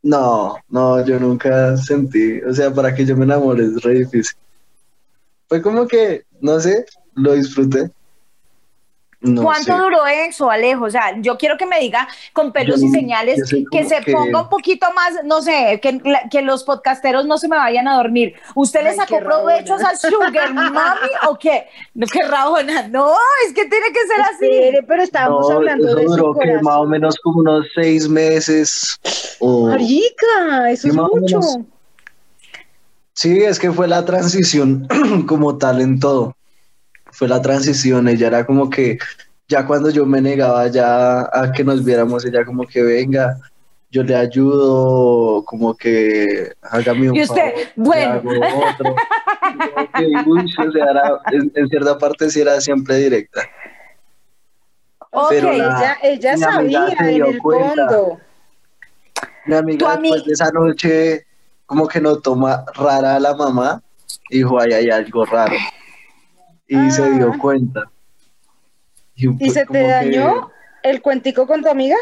no, 0.02 0.56
no, 0.68 1.04
yo 1.04 1.18
nunca 1.20 1.76
sentí, 1.76 2.40
o 2.42 2.52
sea, 2.54 2.72
para 2.72 2.94
que 2.94 3.04
yo 3.06 3.16
me 3.16 3.24
enamore 3.24 3.64
es 3.64 3.82
re 3.82 4.00
difícil. 4.00 4.36
Fue 5.48 5.62
como 5.62 5.86
que, 5.86 6.24
no 6.40 6.58
sé, 6.60 6.84
lo 7.14 7.34
disfruté. 7.34 7.90
No 9.18 9.42
¿Cuánto 9.42 9.72
sé. 9.72 9.78
duró 9.78 10.06
eso, 10.06 10.50
Alejo? 10.50 10.84
O 10.84 10.90
sea, 10.90 11.14
yo 11.20 11.38
quiero 11.38 11.56
que 11.56 11.64
me 11.64 11.80
diga 11.80 12.06
con 12.34 12.52
pelos 12.52 12.80
Yo 12.80 12.86
y 12.86 12.90
señales 12.90 13.40
que 13.72 13.84
se 13.84 14.02
que- 14.02 14.12
ponga 14.12 14.42
un 14.42 14.48
poquito 14.50 14.86
más, 14.94 15.14
no 15.24 15.40
sé, 15.40 15.80
que, 15.80 15.98
la- 16.04 16.28
que 16.30 16.42
los 16.42 16.64
podcasteros 16.64 17.24
no 17.24 17.38
se 17.38 17.48
me 17.48 17.56
vayan 17.56 17.88
a 17.88 17.96
dormir. 17.96 18.34
¿Usted 18.54 18.84
le 18.84 18.94
sacó 18.94 19.18
provechos 19.18 19.80
rabona. 19.80 19.88
a 19.88 19.96
Sugar 19.96 20.52
Mami 20.54 21.08
o 21.28 21.38
qué? 21.38 21.66
No, 21.94 22.06
qué 22.06 22.22
rabona. 22.24 22.88
No, 22.88 23.10
es 23.46 23.54
que 23.54 23.64
tiene 23.64 23.86
que 23.92 24.06
ser 24.06 24.20
así. 24.20 24.44
Espere, 24.44 24.82
pero 24.82 25.02
estábamos 25.02 25.48
No, 25.48 25.56
hablando 25.56 25.88
eso 25.88 25.96
de 25.96 26.04
su 26.04 26.10
duró 26.10 26.34
que 26.34 26.52
más 26.62 26.76
o 26.76 26.84
menos 26.86 27.16
como 27.22 27.40
unos 27.40 27.66
seis 27.74 28.08
meses. 28.08 29.00
o- 29.40 29.68
Marica, 29.68 30.70
eso 30.70 30.88
es 30.88 30.94
mucho. 30.94 31.14
menos. 31.40 31.58
Sí, 33.14 33.42
es 33.42 33.58
que 33.58 33.72
fue 33.72 33.88
la 33.88 34.04
transición 34.04 34.86
como 35.26 35.56
tal 35.56 35.80
en 35.80 35.98
todo. 35.98 36.35
Fue 37.16 37.28
la 37.28 37.40
transición, 37.40 38.08
ella 38.08 38.26
era 38.26 38.44
como 38.44 38.68
que 38.68 38.98
ya 39.48 39.66
cuando 39.66 39.88
yo 39.88 40.04
me 40.04 40.20
negaba 40.20 40.66
ya 40.68 41.20
a 41.32 41.50
que 41.54 41.64
nos 41.64 41.82
viéramos, 41.82 42.24
ella 42.26 42.44
como 42.44 42.64
que 42.66 42.82
venga, 42.82 43.38
yo 43.90 44.02
le 44.02 44.14
ayudo, 44.14 45.42
como 45.46 45.74
que 45.74 46.52
hágame 46.60 47.08
un 47.10 47.16
Y 47.16 47.22
usted, 47.22 47.52
favor, 47.52 47.66
bueno. 47.76 48.12
hago 48.12 48.30
otro. 48.30 48.94
Y 49.54 49.58
como 49.70 49.92
que, 49.92 50.30
uy, 50.30 50.54
o 50.68 50.72
sea, 50.72 50.90
era- 50.90 51.20
en, 51.32 51.52
en 51.54 51.68
cierta 51.68 51.96
parte 51.96 52.28
sí 52.28 52.40
era 52.42 52.60
siempre 52.60 52.96
directa. 52.96 53.42
Ok, 55.12 55.26
Pero 55.30 55.52
la- 55.52 55.64
ella, 55.64 55.96
ella 56.02 56.36
sabía 56.36 56.88
en 56.98 57.24
el 57.24 57.38
cuenta. 57.38 57.88
fondo. 57.88 58.20
Mi 59.46 59.54
amiga 59.54 59.96
después 59.96 60.24
de 60.26 60.32
esa 60.32 60.50
noche 60.50 61.26
como 61.64 61.86
que 61.88 62.00
notó 62.00 62.36
ma- 62.36 62.64
rara 62.74 63.16
a 63.16 63.20
la 63.20 63.34
mamá 63.34 63.80
dijo, 64.28 64.60
ay, 64.60 64.72
hay 64.72 64.90
algo 64.90 65.24
raro. 65.24 65.54
Y 66.68 66.90
se 66.90 67.10
dio 67.12 67.32
Ah. 67.34 67.38
cuenta. 67.40 67.90
¿Y 69.14 69.50
se 69.50 69.60
te 69.60 69.66
como 69.66 69.80
que- 69.80 69.86
dañó 69.88 70.50
el 70.82 71.00
cuentico 71.00 71.46
con 71.46 71.62
tu 71.62 71.68
amiga? 71.70 71.96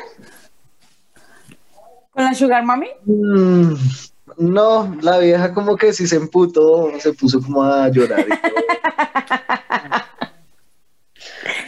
¿Con 2.10 2.24
la 2.24 2.34
Sugar 2.34 2.64
Mami? 2.64 2.88
Mm, 3.04 3.74
no, 4.38 4.96
la 5.00 5.18
vieja 5.18 5.52
como 5.54 5.76
que 5.76 5.92
sí 5.92 6.06
se 6.06 6.16
emputó, 6.16 6.90
se 7.00 7.12
puso 7.12 7.40
como 7.42 7.62
a 7.62 7.88
llorar. 7.88 8.20
y 8.20 8.28
todo. 8.28 8.38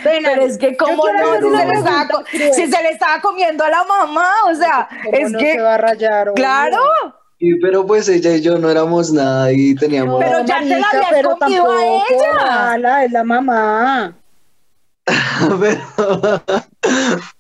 Pero 0.03 0.43
es 0.43 0.59
que 0.59 0.77
quiero 0.77 0.97
no, 0.97 1.35
si 1.37 1.43
se, 1.57 1.67
le 1.67 1.73
estaba, 1.73 2.09
si 2.31 2.67
se 2.67 2.83
le 2.83 2.91
comiendo 3.21 3.65
a 3.65 3.71
la 3.71 3.85
mamá, 3.85 4.31
o 4.51 4.55
sea, 4.55 4.89
¿Cómo 5.05 5.17
es 5.17 5.33
no 5.33 5.39
que, 5.39 5.53
se 5.53 5.61
va 5.61 5.75
a 5.75 5.79
rayar, 5.79 6.29
obvio? 6.29 6.35
claro, 6.35 6.79
Y, 7.39 7.59
pero 7.61 7.87
pues 7.87 8.09
ella 8.09 8.35
y 8.35 8.41
yo 8.41 8.59
no 8.59 8.71
éramos 8.71 9.13
nada 9.13 9.53
y 9.53 9.75
teníamos... 9.75 10.23
Pero 10.25 10.45
ya 10.45 10.61
te 10.61 10.79
la 10.79 10.89
habías 10.89 11.11
pero 11.11 11.37
comido 11.37 11.71
a 11.71 11.85
ella. 11.85 12.33
mala, 12.45 13.05
es 13.05 13.13
la 13.13 13.25
mamá. 13.25 14.17
pero, 15.61 16.43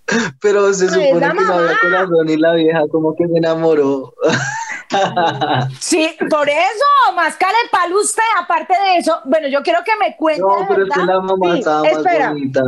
pero 0.40 0.72
se 0.74 0.88
supone 0.88 1.06
que 1.06 1.14
no 1.20 1.26
había 1.26 1.42
mamá. 1.42 1.78
corazón 1.80 2.28
y 2.28 2.36
la 2.36 2.54
vieja 2.54 2.80
como 2.90 3.16
que 3.16 3.26
se 3.26 3.38
enamoró. 3.38 4.14
sí, 5.80 6.14
por 6.30 6.48
eso, 6.48 7.14
más 7.14 7.36
palo 7.70 8.00
usted, 8.00 8.22
aparte 8.40 8.74
de 8.74 8.98
eso, 8.98 9.18
bueno, 9.24 9.48
yo 9.48 9.62
quiero 9.62 9.80
que 9.84 9.92
me 9.98 10.16
cuente, 10.16 10.42
No, 10.42 10.66
pero 10.68 10.84
es 10.84 10.90
que 10.94 11.04
la 11.04 11.20
mamá 11.20 11.52
Sí, 11.54 11.58
estaba 11.58 11.88
espera. 11.88 12.24
más 12.26 12.32
bonita. 12.34 12.60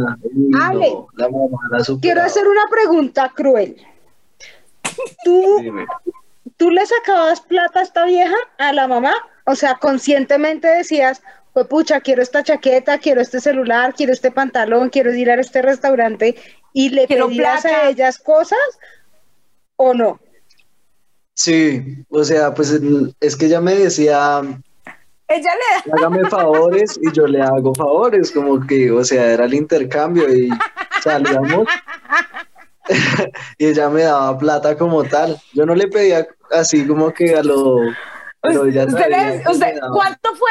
Ale, 0.62 0.90
no, 0.90 1.08
la 1.14 1.28
mamá 1.28 1.58
la 1.70 1.84
Quiero 2.00 2.22
hacer 2.22 2.48
una 2.48 2.62
pregunta 2.70 3.30
cruel. 3.34 3.76
¿Tú, 5.24 5.58
Dime. 5.60 5.86
¿Tú 6.58 6.70
le 6.70 6.84
sacabas 6.84 7.40
plata 7.40 7.80
a 7.80 7.82
esta 7.84 8.04
vieja, 8.04 8.36
a 8.58 8.72
la 8.72 8.86
mamá? 8.86 9.14
O 9.46 9.54
sea, 9.54 9.76
conscientemente 9.76 10.68
decías, 10.68 11.22
pues 11.54 11.66
pucha, 11.66 12.00
quiero 12.00 12.20
esta 12.20 12.42
chaqueta, 12.42 12.98
quiero 12.98 13.20
este 13.20 13.40
celular, 13.40 13.94
quiero 13.96 14.12
este 14.12 14.30
pantalón, 14.30 14.90
quiero 14.90 15.14
ir 15.14 15.30
a 15.30 15.40
este 15.40 15.62
restaurante 15.62 16.36
y 16.72 16.90
le 16.90 17.06
Quiero 17.06 17.28
pedías 17.28 17.62
plata. 17.62 17.76
a 17.78 17.88
ellas 17.88 18.18
cosas 18.18 18.58
o 19.76 19.94
no? 19.94 20.20
Sí, 21.34 22.04
o 22.10 22.24
sea, 22.24 22.52
pues 22.52 22.78
es 23.20 23.36
que 23.36 23.46
ella 23.46 23.60
me 23.60 23.74
decía, 23.74 24.40
Ella 25.28 25.50
le 25.54 25.90
da, 25.90 25.96
hágame 25.96 26.28
favores 26.28 26.98
y 27.00 27.12
yo 27.12 27.26
le 27.28 27.40
hago 27.40 27.72
favores, 27.74 28.32
como 28.32 28.66
que, 28.66 28.90
o 28.90 29.04
sea, 29.04 29.30
era 29.32 29.44
el 29.44 29.54
intercambio 29.54 30.28
y 30.34 30.48
salíamos 31.02 31.68
y 33.58 33.66
ella 33.66 33.88
me 33.88 34.02
daba 34.02 34.38
plata 34.38 34.76
como 34.76 35.04
tal. 35.04 35.40
Yo 35.52 35.66
no 35.66 35.74
le 35.74 35.88
pedía 35.88 36.26
así 36.50 36.86
como 36.86 37.12
que 37.12 37.34
a 37.34 37.42
lo... 37.42 37.76
Usted- 38.42 38.86
daba. 39.80 39.92
¿cuánto 39.92 40.34
fue, 40.36 40.50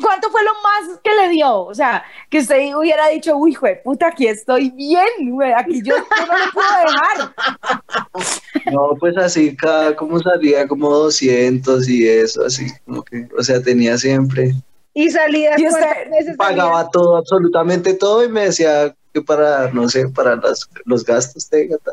cuánto 0.00 0.28
fue 0.30 0.42
lo 0.42 0.52
más 0.54 0.98
que 1.02 1.10
le 1.14 1.28
dio? 1.30 1.60
O 1.62 1.74
sea, 1.74 2.04
que 2.30 2.40
usted 2.40 2.74
hubiera 2.74 3.08
dicho, 3.08 3.36
uy, 3.36 3.54
jue, 3.54 3.80
puta, 3.84 4.08
aquí 4.08 4.26
estoy 4.26 4.70
bien, 4.70 5.06
güey, 5.30 5.52
aquí 5.52 5.80
yo, 5.82 5.96
yo 5.96 6.26
no 6.26 6.38
le 6.38 6.52
puedo 6.52 6.68
dejar. 6.86 7.34
No, 8.72 8.94
pues 8.98 9.16
así, 9.16 9.56
cada 9.56 9.96
como 9.96 10.18
salía 10.18 10.66
como 10.68 10.90
200 10.90 11.88
y 11.88 12.06
eso, 12.06 12.44
así, 12.44 12.66
como 12.84 13.02
que, 13.02 13.26
o 13.38 13.42
sea, 13.42 13.62
tenía 13.62 13.96
siempre... 13.96 14.52
Y 14.92 15.10
salías 15.10 15.58
¿Y 15.58 15.68
usted 15.68 16.10
veces 16.10 16.36
pagaba 16.36 16.90
todo, 16.90 17.16
absolutamente 17.16 17.94
todo, 17.94 18.24
y 18.24 18.28
me 18.28 18.46
decía 18.46 18.94
que 19.12 19.22
para, 19.22 19.70
no 19.72 19.88
sé, 19.88 20.08
para 20.08 20.36
las, 20.36 20.68
los 20.84 21.04
gastos 21.04 21.48
de 21.50 21.66
gata. 21.68 21.92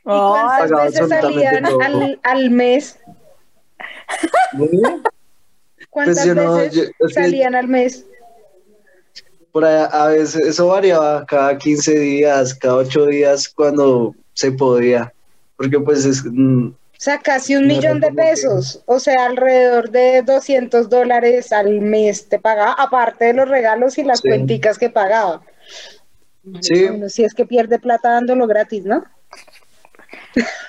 ¿Y 0.00 0.04
cuántas 0.04 0.70
veces 0.70 1.00
absolutamente 1.00 1.70
salían 1.70 1.82
al, 2.02 2.20
al 2.22 2.50
mes? 2.50 2.98
¿Cuántas 5.90 6.24
Pues 6.24 6.36
yo 6.36 6.54
veces 6.54 6.92
yo- 7.00 7.08
salían 7.08 7.54
al 7.54 7.68
mes? 7.68 8.04
Por 9.52 9.64
ahí, 9.64 9.86
a 9.90 10.06
veces 10.08 10.42
eso 10.44 10.66
variaba 10.68 11.24
cada 11.26 11.56
15 11.56 11.98
días, 11.98 12.54
cada 12.54 12.74
8 12.76 13.06
días 13.06 13.48
cuando 13.48 14.14
se 14.34 14.52
podía, 14.52 15.12
porque 15.56 15.80
pues 15.80 16.04
es, 16.04 16.22
mm, 16.24 16.68
O 16.68 16.98
sea, 16.98 17.18
casi 17.20 17.56
un 17.56 17.66
millón 17.66 18.00
de 18.00 18.10
pesos. 18.12 18.82
O 18.86 18.98
sea, 19.00 19.26
alrededor 19.26 19.90
de 19.90 20.22
200 20.22 20.88
dólares 20.90 21.52
al 21.52 21.80
mes 21.80 22.28
te 22.28 22.38
pagaba, 22.38 22.72
aparte 22.72 23.26
de 23.26 23.32
los 23.34 23.48
regalos 23.48 23.96
y 23.98 24.02
las 24.04 24.20
Sí. 24.20 24.28
cuenticas 24.28 24.78
que 24.78 24.88
pagaba. 24.90 25.42
Sí, 26.60 26.88
Bueno, 26.88 27.08
si 27.08 27.24
es 27.24 27.34
que 27.34 27.46
pierde 27.46 27.78
plata 27.78 28.10
dándolo 28.12 28.46
gratis, 28.46 28.84
¿no? 28.84 29.04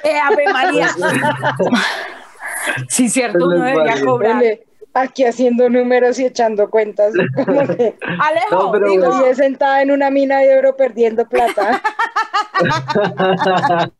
Eh, 0.03 0.19
Ave 0.23 0.45
María. 0.51 0.89
Sí, 2.89 3.07
cierto, 3.07 3.45
Pues 3.45 3.57
uno 3.59 3.65
debería 3.65 4.03
cobrar. 4.03 4.43
Aquí 4.93 5.23
haciendo 5.23 5.69
números 5.69 6.19
y 6.19 6.25
echando 6.25 6.69
cuentas. 6.69 7.13
Como 7.45 7.61
que 7.67 7.95
Alejo, 8.01 8.51
No, 8.51 8.71
pero- 8.71 8.89
digo, 8.89 9.25
y 9.25 9.29
es 9.29 9.37
sentada 9.37 9.81
en 9.81 9.91
una 9.91 10.09
mina 10.09 10.39
de 10.39 10.57
oro 10.57 10.75
perdiendo 10.75 11.25
plata. 11.27 11.81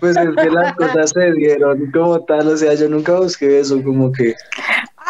pues 0.00 0.16
es 0.16 0.28
que 0.36 0.50
las 0.50 0.74
cosas 0.76 1.10
se 1.10 1.32
dieron 1.32 1.90
como 1.90 2.20
tal, 2.24 2.48
o 2.48 2.56
sea, 2.56 2.74
yo 2.74 2.88
nunca 2.88 3.14
busqué 3.18 3.60
eso, 3.60 3.82
como 3.82 4.12
que 4.12 4.34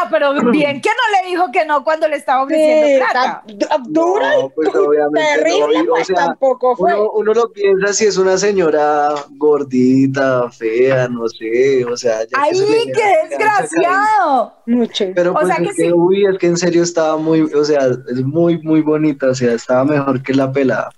Ah, 0.03 0.09
pero 0.11 0.33
bien 0.51 0.81
que 0.81 0.89
no 0.89 1.21
le 1.23 1.29
dijo 1.31 1.51
que 1.53 1.65
no 1.65 1.85
cuando 1.85 2.09
le 2.09 2.17
estaba 2.17 2.45
ofreciendo 2.45 2.87
Sí, 2.87 2.97
plata. 2.99 3.43
tan- 3.69 3.83
dura 3.93 4.33
No, 4.37 4.49
pues, 4.51 4.69
obviamente 4.75 5.21
no, 5.37 5.43
terrible, 5.45 5.79
y, 5.79 5.83
o 5.83 5.91
pues 5.91 6.07
sea, 6.07 6.17
tampoco 6.17 6.77
fue. 6.77 6.95
Uno, 6.95 7.11
uno 7.13 7.35
lo 7.35 7.53
piensa 7.53 7.93
si 7.93 8.07
es 8.07 8.17
una 8.17 8.39
señora 8.39 9.15
gordita, 9.33 10.51
fea, 10.51 11.09
no 11.09 11.29
sé, 11.29 11.85
o 11.85 11.97
sea, 11.97 12.21
ya 12.21 12.29
que 12.29 12.35
¡Ay, 12.37 12.61
vea 12.61 12.95
qué 12.95 13.29
desgraciado! 13.37 14.55
Mucho. 14.67 15.05
Pero 15.15 15.31
O 15.33 15.35
pues 15.35 15.47
sea 15.49 15.57
es 15.57 15.63
que 15.63 15.75
que, 15.75 15.83
sí. 15.83 15.93
uy, 15.93 16.27
es 16.27 16.39
que 16.39 16.47
en 16.47 16.57
serio 16.57 16.83
estaba 16.83 17.17
muy, 17.17 17.43
o 17.43 17.65
sea, 17.65 17.81
es 18.09 18.23
muy, 18.25 18.59
muy 18.63 18.81
bonita, 18.83 19.29
o 19.29 19.35
sea, 19.35 19.53
estaba 19.53 19.85
mejor 19.85 20.23
que 20.23 20.33
la 20.35 20.51
pelada. 20.51 20.91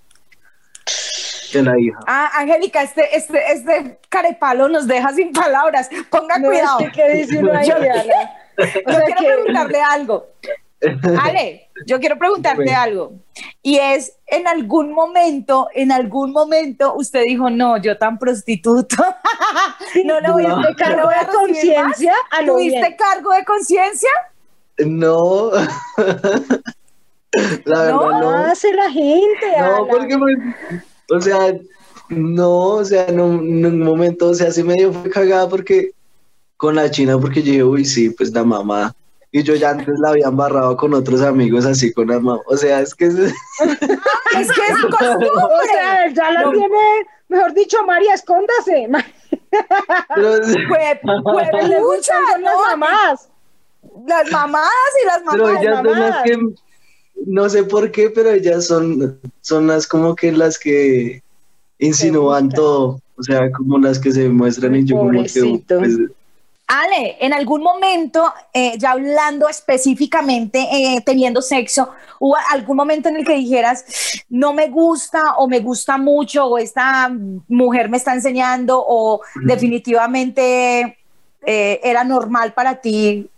Que 1.52 1.62
la 1.62 1.78
hija. 1.78 1.98
Ah, 2.06 2.30
Angélica, 2.38 2.82
este, 2.82 3.14
este, 3.14 3.52
este 3.52 3.98
carepalo 4.08 4.68
nos 4.70 4.86
deja 4.86 5.12
sin 5.12 5.32
palabras. 5.32 5.90
Ponga 6.10 6.38
No, 6.38 6.48
cuidado. 6.48 6.80
es 6.80 6.86
que, 6.86 6.92
¿qué 6.92 7.12
dice 7.14 7.34
Yo- 7.42 7.52
Yo 8.58 8.64
quiero 8.84 9.04
que- 9.06 9.26
preguntarle 9.26 9.80
algo. 9.80 10.26
Ale, 11.22 11.70
yo 11.86 12.00
quiero 12.00 12.18
preguntarte 12.18 12.64
Bueno. 12.64 12.80
algo. 12.80 13.12
Y 13.62 13.76
es, 13.78 14.16
en 14.26 14.48
algún 14.48 14.92
momento, 14.92 15.68
en 15.74 15.92
algún 15.92 16.32
momento, 16.32 16.94
usted 16.96 17.22
dijo, 17.22 17.50
no, 17.50 17.76
yo 17.80 17.96
tan 17.98 18.18
prostituto. 18.18 18.96
no 20.04 20.20
le 20.20 20.30
voy 20.32 20.44
a, 20.44 20.48
No. 20.48 20.62
cargo 20.76 21.08
de 21.08 21.26
conciencia 21.32 22.12
¿Tuviste 22.44 22.96
cargo 22.96 23.32
de 23.32 23.44
conciencia? 23.44 24.10
No. 24.78 25.52
la 27.64 27.90
No, 27.90 28.00
verdad, 28.00 28.20
no. 28.20 28.30
hace 28.30 28.72
la 28.74 28.90
gente? 28.90 29.46
No, 29.58 29.64
Alan? 29.64 29.86
porque, 29.88 30.16
o 31.14 31.20
sea, 31.20 31.54
no, 32.08 32.58
o 32.58 32.84
sea, 32.84 33.06
no, 33.12 33.26
en 33.26 33.64
un 33.66 33.78
momento, 33.80 34.28
o 34.28 34.34
sea, 34.34 34.50
sí 34.50 34.62
medio 34.62 34.92
fue 34.92 35.10
cagada 35.10 35.48
porque 35.48 35.92
con 36.62 36.76
la 36.76 36.88
China, 36.92 37.18
porque 37.18 37.42
yo 37.42 37.50
dije, 37.50 37.64
uy, 37.64 37.84
sí, 37.84 38.10
pues 38.10 38.32
la 38.32 38.44
mamá. 38.44 38.94
Y 39.32 39.42
yo 39.42 39.56
ya 39.56 39.70
antes 39.70 39.98
la 39.98 40.10
había 40.10 40.28
embarrado 40.28 40.76
con 40.76 40.94
otros 40.94 41.20
amigos 41.22 41.64
así 41.66 41.92
con 41.92 42.06
la 42.06 42.20
mamá. 42.20 42.40
O 42.46 42.56
sea, 42.56 42.78
es 42.80 42.94
que 42.94 43.06
es- 43.06 43.14
Es 43.58 44.48
que 44.52 44.62
es 44.70 44.78
su 44.80 44.86
O 44.86 44.90
costumbre. 44.90 45.26
sea, 45.72 46.08
ya 46.14 46.30
la 46.30 46.42
No. 46.42 46.52
tiene, 46.52 46.76
mejor 47.28 47.52
dicho, 47.52 47.78
María, 47.84 48.14
escóndase. 48.14 48.88
Pero- 50.14 50.44
Fue, 50.68 51.00
fue 51.02 51.62
Le 51.68 51.80
mucha, 51.80 51.80
gustan 51.80 52.22
son 52.32 52.42
las 52.42 52.54
mamás. 52.70 53.28
Las 54.06 54.30
mamadas 54.30 54.70
y 55.02 55.06
las 55.06 55.22
pero 55.32 55.44
mamás. 55.46 55.62
ellas 55.62 55.74
son 55.76 55.84
las 55.86 55.94
mamadas. 55.96 56.22
que, 56.24 56.38
no 57.26 57.48
sé 57.48 57.64
por 57.64 57.90
qué, 57.90 58.08
pero 58.10 58.30
ellas 58.30 58.66
son, 58.68 59.18
son 59.40 59.66
las 59.66 59.88
como 59.88 60.14
que 60.14 60.30
las 60.30 60.58
que 60.60 61.22
insinúan 61.80 62.50
todo. 62.50 63.00
O 63.18 63.22
sea, 63.24 63.50
como 63.50 63.78
las 63.78 63.98
que 63.98 64.12
se 64.12 64.28
muestran 64.28 64.76
y 64.76 64.84
yo 64.84 64.96
como 64.98 65.10
que, 65.24 65.62
pues, 65.68 65.98
Ale, 66.66 67.16
en 67.20 67.34
algún 67.34 67.62
momento, 67.62 68.32
eh, 68.54 68.78
ya 68.78 68.92
hablando 68.92 69.46
específicamente, 69.48 70.58
eh, 70.72 71.02
teniendo 71.04 71.42
sexo, 71.42 71.90
¿hubo 72.18 72.36
algún 72.50 72.76
momento 72.78 73.10
en 73.10 73.16
el 73.16 73.26
que 73.26 73.34
dijeras, 73.34 73.84
no 74.30 74.54
me 74.54 74.68
gusta 74.68 75.34
o 75.36 75.48
me 75.48 75.60
gusta 75.60 75.98
mucho 75.98 76.46
o 76.46 76.56
esta 76.58 77.10
mujer 77.48 77.90
me 77.90 77.98
está 77.98 78.14
enseñando 78.14 78.82
o 78.86 79.20
definitivamente 79.44 80.96
eh, 81.44 81.80
era 81.82 82.04
normal 82.04 82.54
para 82.54 82.76
ti 82.80 83.28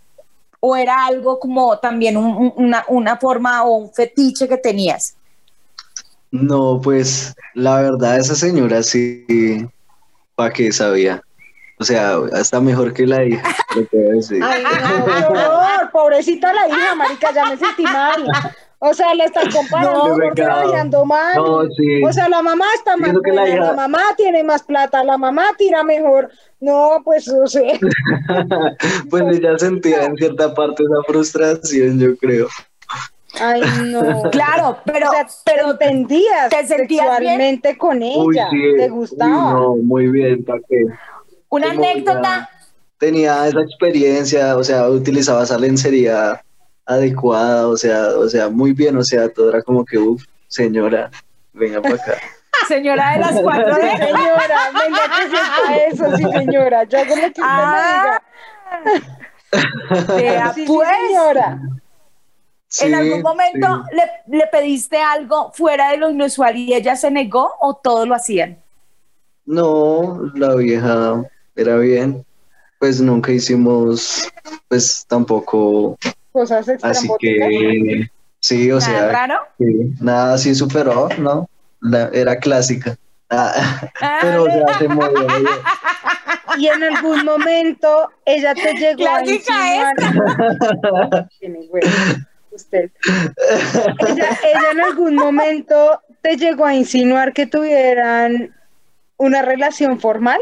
o 0.61 0.75
era 0.75 1.05
algo 1.05 1.39
como 1.39 1.77
también 1.79 2.15
un- 2.17 2.35
un- 2.37 2.53
una, 2.55 2.85
una 2.87 3.17
forma 3.17 3.63
o 3.65 3.75
un 3.77 3.93
fetiche 3.93 4.47
que 4.47 4.57
tenías? 4.57 5.15
No, 6.31 6.79
pues 6.81 7.33
la 7.53 7.81
verdad, 7.81 8.19
esa 8.19 8.35
señora 8.35 8.83
sí, 8.83 9.25
¿para 10.35 10.51
qué 10.53 10.71
sabía? 10.71 11.21
O 11.77 11.83
sea, 11.83 12.17
hasta 12.33 12.61
mejor 12.61 12.93
que 12.93 13.05
la 13.05 13.23
hija, 13.25 13.43
lo 13.75 13.85
puedo 13.85 14.09
decir. 14.11 14.41
Ay, 14.43 14.63
no, 14.63 15.05
qué 15.05 15.25
horror, 15.25 15.91
pobrecita 15.91 16.53
la 16.53 16.67
hija, 16.69 16.95
marica, 16.95 17.33
ya 17.33 17.45
me 17.45 17.57
sentí 17.57 17.83
mal. 17.83 18.25
O 18.79 18.93
sea, 18.93 19.15
la 19.15 19.25
están 19.25 19.49
comparando 19.51 20.09
No, 20.09 20.15
porque 20.15 20.43
la 20.43 21.05
mal. 21.05 21.35
No, 21.35 21.63
sí. 21.75 22.03
O 22.03 22.13
sea, 22.13 22.29
la 22.29 22.41
mamá 22.41 22.65
está 22.75 22.95
más 22.97 23.13
que 23.23 23.31
la 23.31 23.41
buena, 23.41 23.65
la, 23.67 23.73
mamá 23.73 23.99
tiene 24.15 24.43
más 24.43 24.63
plata, 24.63 25.03
la 25.03 25.17
mamá 25.17 25.45
tira 25.57 25.83
mejor. 25.83 26.29
No, 26.59 27.01
pues, 27.03 27.27
o 27.27 27.47
sea, 27.47 27.79
Pues 29.09 29.23
ella 29.31 29.57
sentía 29.57 30.03
en 30.05 30.15
cierta 30.17 30.53
parte 30.53 30.83
esa 30.83 31.03
frustración, 31.07 31.99
yo 31.99 32.15
creo. 32.17 32.47
ay, 33.41 33.61
no. 33.85 34.29
Claro, 34.29 34.77
pero, 34.85 35.09
o 35.09 35.11
sea, 35.13 35.27
pero 35.45 35.77
te 35.77 35.85
entendías 35.85 36.49
¿te 36.49 36.67
sentías 36.67 37.19
bien? 37.19 37.39
sexualmente 37.39 37.77
con 37.77 37.97
Uy, 38.01 38.35
ella, 38.35 38.47
sí, 38.51 38.61
te 38.77 38.83
uy, 38.83 38.89
gustaba. 38.89 39.53
no, 39.53 39.75
muy 39.77 40.07
bien, 40.07 40.43
¿para 40.43 40.59
qué? 40.69 40.85
Una 41.55 41.71
anécdota. 41.71 42.49
ya 42.49 42.49
Tenía 42.97 43.47
esa 43.47 43.61
experiencia, 43.61 44.55
o 44.57 44.63
sea, 44.63 44.89
utilizaba 44.89 45.43
esa 45.43 45.57
lencería 45.57 46.41
adecuada, 46.85 47.67
o 47.67 47.75
sea, 47.77 48.09
o 48.17 48.29
sea, 48.29 48.49
muy 48.49 48.71
bien, 48.73 48.95
o 48.97 49.03
sea, 49.03 49.27
todo 49.29 49.49
era 49.49 49.61
como 49.61 49.83
que, 49.83 49.97
uff, 49.97 50.23
señora, 50.47 51.09
venga 51.53 51.81
para 51.81 51.95
acá. 51.95 52.13
Señora 52.69 53.11
de 53.11 53.19
las 53.19 53.41
cuatro 53.41 53.75
Sí, 53.75 53.81
D. 53.81 53.97
señora, 53.97 54.71
venga 54.73 54.99
que 55.19 55.23
sepa 55.29 55.75
eso, 55.87 56.17
sí, 56.17 56.23
señora. 56.39 56.83
Yo 56.85 56.99
hago 56.99 57.15
lo 57.15 57.21
que 57.21 57.27
usted 57.27 57.43
Ah, 57.43 58.19
me 59.51 60.15
vea, 60.15 60.31
diga. 60.31 60.53
Sí, 60.53 60.61
sí, 60.61 60.67
pues, 60.67 60.89
señora. 61.07 61.59
Sí, 62.67 62.85
¿En 62.87 62.95
algún 62.95 63.21
momento 63.21 63.83
sí. 63.89 63.95
le, 64.27 64.37
le 64.37 64.47
pediste 64.47 65.01
algo 65.01 65.51
fuera 65.53 65.91
de 65.91 65.97
lo 65.97 66.09
inusual 66.09 66.55
y 66.55 66.73
ella 66.73 66.95
se 66.95 67.11
negó 67.11 67.51
o 67.59 67.75
todo 67.75 68.05
lo 68.05 68.15
hacían? 68.15 68.57
No, 69.45 70.31
la 70.35 70.55
vieja 70.55 71.23
era 71.55 71.77
bien. 71.77 72.25
Pues 72.79 72.99
nunca 73.01 73.31
hicimos, 73.31 74.29
pues 74.67 75.05
tampoco, 75.07 75.97
Cosas 76.31 76.67
así 76.81 77.07
que, 77.19 78.09
sí, 78.41 78.69
o 78.71 78.79
¿Nada 78.79 78.85
sea, 78.91 79.11
raro? 79.11 79.39
sí, 79.57 79.93
nada 80.01 80.33
así 80.33 80.53
superó, 80.53 81.07
¿no? 81.17 81.49
La- 81.79 82.09
era 82.13 82.37
clásica. 82.37 82.95
Ah, 83.29 83.89
Ah, 84.01 84.17
pero 84.21 84.43
o 84.43 84.51
sea, 84.51 84.77
se 84.77 84.87
bien. 84.87 84.99
Y 86.57 86.67
en 86.67 86.83
algún 86.83 87.25
momento 87.25 88.09
ella 88.25 88.53
te 88.53 88.73
llegó 88.75 89.03
Clásica 89.05 89.53
a 89.55 89.93
insinuar. 89.95 91.27
Usted. 92.51 92.91
Ella, 94.07 94.39
ella 94.43 94.71
en 94.71 94.79
algún 94.79 95.15
momento 95.15 95.99
te 96.21 96.37
llegó 96.37 96.65
a 96.65 96.73
insinuar 96.73 97.33
que 97.33 97.45
tuvieran 97.47 98.55
una 99.17 99.41
relación 99.41 99.99
formal. 99.99 100.39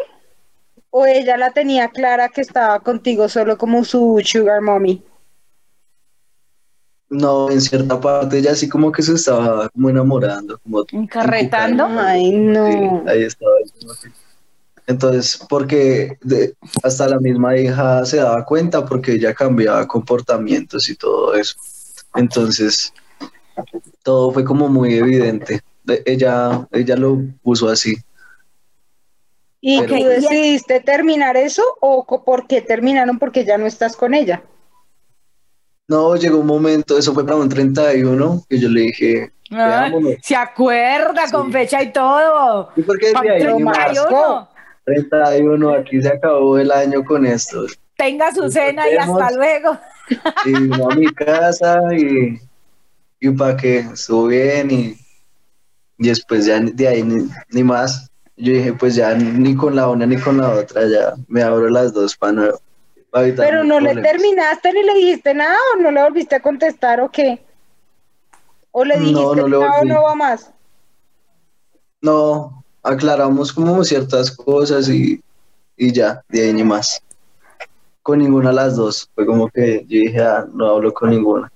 ¿O 0.95 1.08
ella 1.08 1.38
la 1.38 1.49
tenía 1.49 1.89
clara 1.89 2.29
que 2.29 2.41
estaba 2.41 2.79
contigo 2.79 3.27
solo 3.27 3.58
como 3.58 3.84
su 3.84 4.21
sugar 4.23 4.62
mommy? 4.62 5.03
No, 7.10 7.49
en 7.49 7.62
cierta 7.62 7.99
parte 7.99 8.38
ella 8.38 8.51
así 8.51 8.69
como 8.69 8.91
que 8.91 9.01
se 9.01 9.15
estaba 9.15 9.69
como 9.69 9.89
enamorando, 9.89 10.60
como 10.60 10.86
¿Encarretando? 10.91 11.88
Ay, 11.97 12.32
no. 12.32 12.67
Sí, 12.67 13.10
ahí 13.10 13.23
estaba. 13.23 13.53
Entonces, 14.86 15.43
porque 15.49 16.15
de- 16.21 16.53
hasta 16.84 17.08
la 17.08 17.19
misma 17.19 17.58
hija 17.58 18.06
se 18.06 18.17
daba 18.17 18.45
cuenta 18.45 18.86
porque 18.86 19.13
ella 19.13 19.34
cambiaba 19.34 19.88
comportamientos 19.88 20.88
y 20.89 20.95
todo 20.95 21.34
eso. 21.34 21.56
Entonces, 22.13 22.93
todo 24.03 24.32
fue 24.32 24.43
como 24.43 24.67
muy 24.69 24.93
evidente. 24.93 25.62
De- 25.84 26.03
ella, 26.06 26.67
ella 26.71 26.95
lo 26.97 27.17
puso 27.41 27.67
así. 27.67 27.95
¿Y 29.65 29.80
Pero- 29.80 29.95
tú 29.97 30.06
decidiste 30.08 30.82
terminar 30.82 31.38
eso 31.38 31.63
o 31.80 32.06
por 32.06 32.47
qué 32.47 32.62
terminaron? 32.62 33.17
Porque 33.17 33.45
ya 33.45 33.58
no 33.58 33.65
estás 33.65 33.95
con 33.95 34.13
ella. 34.13 34.43
No, 35.88 36.17
llegó 36.17 36.39
un 36.39 36.47
momento, 36.47 36.97
eso 36.97 37.13
fue 37.13 37.23
para 37.26 37.38
un 37.38 37.47
31, 37.47 38.43
que 38.49 38.60
yo 38.60 38.67
le 38.67 38.82
dije, 38.82 39.32
veámonos. 39.49 40.15
se 40.21 40.36
acuerda 40.36 41.32
con 41.32 41.49
fecha 41.49 41.82
y 41.82 41.93
todo. 41.93 42.71
¿Y 42.76 42.82
por 42.82 42.99
qué 42.99 43.08
ahí, 43.08 43.39
Pero 43.39 43.56
ni 43.56 43.63
más? 43.63 43.78
31. 43.78 44.49
31, 44.84 45.73
aquí 45.76 46.02
se 46.02 46.10
acabó 46.10 46.58
el 46.58 46.69
año 46.69 47.02
con 47.06 47.26
esto. 47.26 47.65
Tenga 47.95 48.34
su 48.34 48.49
cena 48.52 48.84
y 48.89 48.97
hasta 48.97 49.32
luego. 49.32 49.78
y 50.45 50.52
vino 50.60 50.89
a 50.91 50.95
mi 50.95 51.08
casa 51.13 51.80
y, 51.97 52.38
y 53.21 53.30
para 53.30 53.56
que 53.56 53.80
estuvo 53.80 54.28
bien 54.28 54.71
y, 54.71 54.97
y 55.99 56.08
después 56.10 56.45
ya 56.45 56.60
de 56.60 56.86
ahí 56.86 57.02
ni, 57.02 57.30
ni 57.52 57.63
más. 57.63 58.10
Yo 58.36 58.52
dije, 58.54 58.74
pues 58.74 58.96
ya 58.96 59.13
ni 59.13 59.56
con 59.56 59.76
la 59.76 59.89
una 59.89 60.06
ni 60.06 60.17
con 60.17 60.38
la 60.38 60.50
otra, 60.52 60.88
ya 60.88 61.13
me 61.28 61.43
abro 61.43 61.69
las 61.69 61.93
dos 61.93 62.15
para 62.17 62.34
no 62.34 62.43
evitar 63.13 63.46
Pero 63.48 63.63
no 63.63 63.80
le 63.80 63.96
terminaste 64.02 64.74
ni 64.74 64.82
le 64.84 64.93
dijiste 64.96 65.34
nada 65.36 65.56
o 65.76 65.82
no 65.82 65.91
le 65.91 66.02
volviste 66.02 66.36
a 66.36 66.41
contestar 66.41 67.00
o 67.00 67.10
qué. 67.12 67.46
O 68.72 68.84
le 68.84 68.98
dijiste 68.98 69.22
no 69.22 69.48
le 69.48 69.58
"No, 69.60 69.60
volví". 69.60 69.88
no 69.89 70.02
va 70.04 70.15
más. 70.15 70.52
No, 72.02 72.63
aclaramos 72.82 73.54
como 73.54 73.84
ciertas 73.84 74.36
cosas 74.36 74.89
y, 74.89 75.22
y 75.78 75.91
ya, 75.93 76.22
de 76.28 76.41
ahí 76.41 76.54
ni 76.54 76.63
más. 76.63 77.02
Con 78.02 78.19
ninguna 78.19 78.50
de 78.50 78.56
las 78.56 78.76
dos. 78.76 79.08
Fue 79.13 79.26
como 79.28 79.48
que 79.48 79.86
yo 79.88 80.00
dije, 80.00 80.19
ah, 80.22 80.46
no 80.52 80.67
hablo 80.69 80.91
con 80.93 81.12
ninguna. 81.12 81.52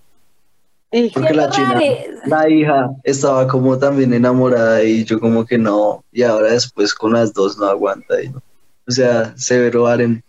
Porque 1.14 1.34
la 1.34 1.50
china, 1.50 1.82
la 2.26 2.50
hija 2.50 2.90
estaba 3.04 3.46
como 3.48 3.78
también 3.78 4.14
enamorada 4.14 4.84
y 4.84 5.04
yo 5.04 5.20
como 5.20 5.46
que 5.46 5.58
no, 5.58 6.06
y 6.14 6.24
ahora 6.24 6.52
después 6.52 6.94
con 6.94 7.14
las 7.14 7.34
dos 7.34 7.58
no 7.58 7.66
aguanta. 7.66 8.22
y 8.22 8.30
no. 8.30 8.42
O 8.88 8.92
sea, 8.92 9.34
severo 9.36 9.86
Aren. 9.86 10.24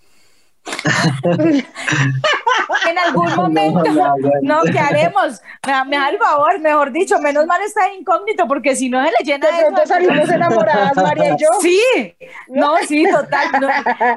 en 2.91 2.99
algún 2.99 3.35
momento, 3.35 3.83
no, 3.93 4.15
no, 4.43 4.63
¿qué 4.63 4.79
haremos? 4.79 5.41
Me, 5.67 5.85
me 5.87 5.97
da 5.97 6.09
el 6.11 6.19
favor, 6.19 6.59
mejor 6.61 6.93
dicho, 6.93 7.19
menos 7.21 7.47
mal 7.47 7.61
está 7.63 7.93
incógnito, 7.93 8.47
porque 8.49 8.75
si 8.77 8.89
no 8.89 9.05
se 9.05 9.11
le 9.11 9.25
llena 9.25 9.47
De 9.49 9.61
pronto 9.63 9.83
eso. 9.83 9.95
salimos 9.95 10.29
enamoradas, 10.29 10.97
María 10.97 11.35
y 11.35 11.37
yo. 11.43 11.49
Sí, 11.61 11.81
no, 12.49 12.77
sí, 12.87 13.05
total. 13.11 13.49
no. 13.61 13.69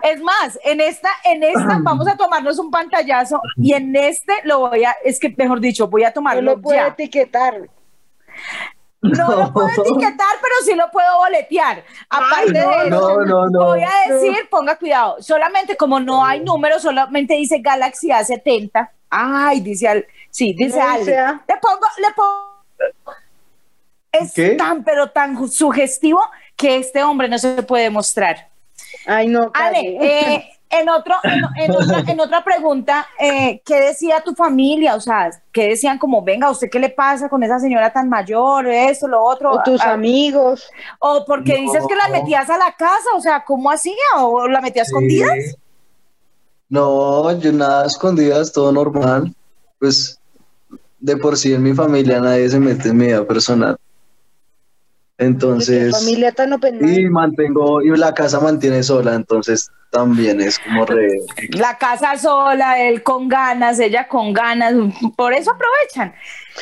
Es 0.04 0.22
más, 0.22 0.60
en 0.64 0.82
esta, 0.82 1.10
en 1.26 1.44
esta 1.44 1.78
vamos 1.82 2.08
a 2.08 2.16
tomarnos 2.18 2.60
un 2.60 2.72
pantallazo 2.72 3.42
y 3.58 3.74
en 3.74 3.96
este 3.96 4.34
lo 4.44 4.60
voy 4.60 4.84
a, 4.84 4.96
es 5.04 5.20
que 5.20 5.34
mejor 5.38 5.60
dicho, 5.60 5.88
voy 5.88 6.04
a 6.04 6.08
No 6.08 6.14
tomarlo 6.14 6.42
lo 6.42 6.62
puede 6.62 6.80
ya. 6.80 6.88
etiquetar. 6.88 7.70
No 9.02 9.36
lo 9.36 9.52
puedo 9.52 9.68
etiquetar, 9.78 10.36
pero 10.42 10.56
sí 10.64 10.76
lo 10.76 10.90
puedo 10.92 11.18
boletear. 11.18 11.84
Aparte 12.10 12.54
no, 12.54 12.70
de 12.70 12.88
eso, 12.88 12.90
no, 12.90 13.26
no, 13.26 13.48
no. 13.48 13.66
voy 13.66 13.82
a 13.82 14.14
decir, 14.14 14.48
ponga 14.50 14.78
cuidado, 14.78 15.18
solamente 15.22 15.76
como 15.76 16.00
no 16.00 16.24
hay 16.24 16.40
número, 16.42 16.80
solamente 16.80 17.34
dice 17.34 17.60
Galaxy 17.60 18.10
A70. 18.10 18.90
Ay, 19.10 19.60
dice 19.62 19.88
al, 19.88 20.06
sí, 20.30 20.54
dice 20.54 20.78
No 20.78 20.90
Ale. 20.90 21.00
dice 21.00 21.18
A. 21.18 21.44
Le 21.48 21.58
pongo, 21.58 21.88
le 21.98 22.14
pongo. 22.16 22.52
Es 24.12 24.34
¿Qué? 24.34 24.52
tan, 24.52 24.84
pero 24.84 25.10
tan 25.10 25.50
sugestivo 25.50 26.22
que 26.56 26.78
este 26.78 27.02
hombre 27.04 27.28
no 27.28 27.38
se 27.38 27.64
puede 27.64 27.90
mostrar. 27.90 28.50
Ay, 29.08 29.28
no, 29.28 29.52
Ale, 29.54 29.98
eh, 30.00 30.52
en, 30.72 30.90
otro, 30.90 31.16
en, 31.24 31.42
en 31.64 31.72
otra, 31.72 32.04
en 32.08 32.20
otra 32.20 32.44
pregunta, 32.44 33.08
eh, 33.20 33.62
¿qué 33.66 33.80
decía 33.80 34.22
tu 34.24 34.34
familia? 34.34 34.96
O 34.96 35.02
sea, 35.02 35.30
¿qué 35.52 35.70
decían 35.70 35.98
como, 35.98 36.24
venga, 36.24 36.50
¿usted 36.50 36.70
qué 36.70 36.80
le 36.80 36.90
pasa 36.90 37.30
con 37.30 37.44
esa 37.44 37.60
señora 37.60 37.92
tan 37.92 38.10
mayor? 38.10 38.68
Esto, 38.68 39.08
lo 39.08 39.24
otro. 39.24 39.52
o 39.52 39.64
tus 39.64 39.82
amigos. 39.82 40.70
o 41.00 41.24
porque 41.26 41.56
No. 41.56 41.62
dices 41.62 41.84
que 41.88 41.96
la 41.96 42.08
metías 42.10 42.50
a 42.50 42.58
la 42.58 42.74
casa, 42.78 43.10
o 43.16 43.22
sea, 43.22 43.44
¿cómo 43.46 43.70
hacía? 43.72 43.94
¿O 44.18 44.48
la 44.48 44.62
metías 44.62 44.88
escondidas? 44.88 45.34
Sí. 45.34 45.56
No, 46.70 47.32
yo 47.40 47.52
nada 47.52 47.86
escondidas, 47.86 48.52
todo 48.54 48.72
normal. 48.72 49.34
Pues 49.80 50.18
de 51.00 51.18
por 51.18 51.36
sí 51.36 51.54
en 51.54 51.64
mi 51.64 51.74
familia 51.74 52.22
nadie 52.22 52.50
se 52.50 52.60
mete 52.60 52.90
en 52.90 52.98
mi 52.98 53.08
vida 53.08 53.28
personal. 53.28 53.72
¿De 53.72 53.78
qué 55.18 55.26
Entonces, 55.26 55.92
familia 55.92 56.32
tan 56.32 56.54
open 56.54 56.80
y 56.88 57.10
mantengo, 57.10 57.82
y 57.82 57.90
la 57.90 58.14
casa 58.14 58.40
mantiene 58.40 58.82
sola, 58.84 59.16
entonces 59.16 59.70
también 59.91 60.41
es 60.41 60.58
como 60.58 60.86
re... 60.86 61.19
La 61.51 61.77
casa 61.77 62.17
sola, 62.17 62.80
él 62.82 63.04
con 63.04 63.27
ganas, 63.27 63.80
ella 63.80 64.08
con 64.08 64.34
ganas, 64.34 64.73
por 65.15 65.34
eso 65.34 65.51
aprovechan. 65.51 66.15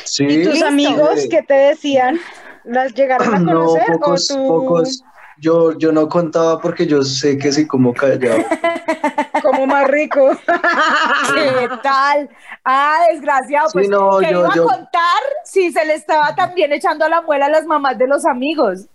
Sí, 0.04 0.24
¿Y 0.24 0.42
tus 0.44 0.54
Listo. 0.54 0.66
amigos 0.68 1.26
qué 1.30 1.42
te 1.42 1.54
decían? 1.54 2.18
¿Las 2.64 2.92
llegaron 2.94 3.34
a 3.34 3.38
no, 3.38 3.46
conocer 3.52 3.86
pocos, 3.92 4.30
o 4.30 4.34
tú 4.34 4.46
pocos. 4.48 5.02
Yo, 5.38 5.78
yo 5.78 5.90
no 5.92 6.08
contaba 6.08 6.60
porque 6.60 6.86
yo 6.86 7.02
sé 7.02 7.38
que 7.38 7.50
sí 7.50 7.66
como 7.66 7.94
callado. 7.94 8.42
como 9.42 9.66
más 9.66 9.86
rico? 9.88 10.36
¿Qué 11.34 11.68
tal? 11.82 12.28
Ah, 12.64 12.98
desgraciado, 13.10 13.68
Sí, 13.68 13.72
pues 13.74 13.88
no, 13.88 14.18
¿qué 14.18 14.32
yo- 14.32 14.40
iba 14.40 14.54
yo- 14.54 14.70
a 14.70 14.74
contar 14.74 15.22
si 15.44 15.72
se 15.72 15.84
le 15.86 15.94
estaba 15.94 16.34
también 16.34 16.72
echando 16.72 17.06
a 17.06 17.08
la 17.08 17.22
muela 17.22 17.46
a 17.46 17.48
las 17.50 17.64
mamás 17.64 17.96
de 17.96 18.06
los 18.06 18.26
amigos? 18.26 18.86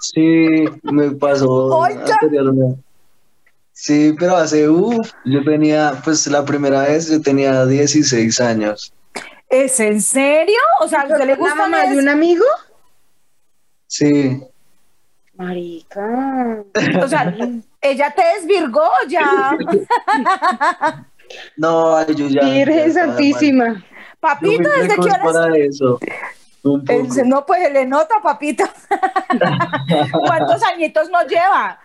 Sí, 0.00 0.64
me 0.82 1.10
pasó 1.12 1.82
anteriormente. 1.82 2.80
Sí, 3.80 4.12
pero 4.18 4.36
hace, 4.36 4.68
uff, 4.68 5.12
yo 5.24 5.44
tenía, 5.44 5.92
pues 6.02 6.26
la 6.26 6.44
primera 6.44 6.82
vez 6.82 7.08
yo 7.08 7.22
tenía 7.22 7.64
16 7.64 8.40
años. 8.40 8.92
¿Es 9.48 9.78
en 9.78 10.02
serio? 10.02 10.58
O 10.80 10.88
sea, 10.88 11.02
¿a 11.02 11.04
usted 11.04 11.20
le 11.20 11.26
¿La 11.26 11.36
gusta 11.36 11.54
mamá 11.54 11.84
más? 11.84 11.90
de 11.90 11.98
un 11.98 12.08
amigo? 12.08 12.44
Sí, 13.86 14.42
Marica. 15.34 16.64
O 17.00 17.06
sea, 17.06 17.32
ella 17.80 18.12
te 18.16 18.22
desvirgó 18.40 18.88
ya. 19.06 19.56
no, 21.56 21.98
ay, 21.98 22.14
yo 22.16 22.26
ya. 22.26 22.40
Virgen. 22.42 22.92
Santísima. 22.92 23.84
Papito, 24.18 24.68
¿desde 24.70 24.96
qué 24.96 25.10
para 25.22 25.56
eso. 25.56 26.00
Un 26.64 26.84
poco. 26.84 26.92
Él- 27.16 27.28
No, 27.28 27.46
pues 27.46 27.62
se 27.62 27.70
le 27.70 27.86
nota, 27.86 28.16
papito. 28.20 28.64
¿Cuántos 30.26 30.64
añitos 30.64 31.08
nos 31.10 31.28
lleva? 31.28 31.78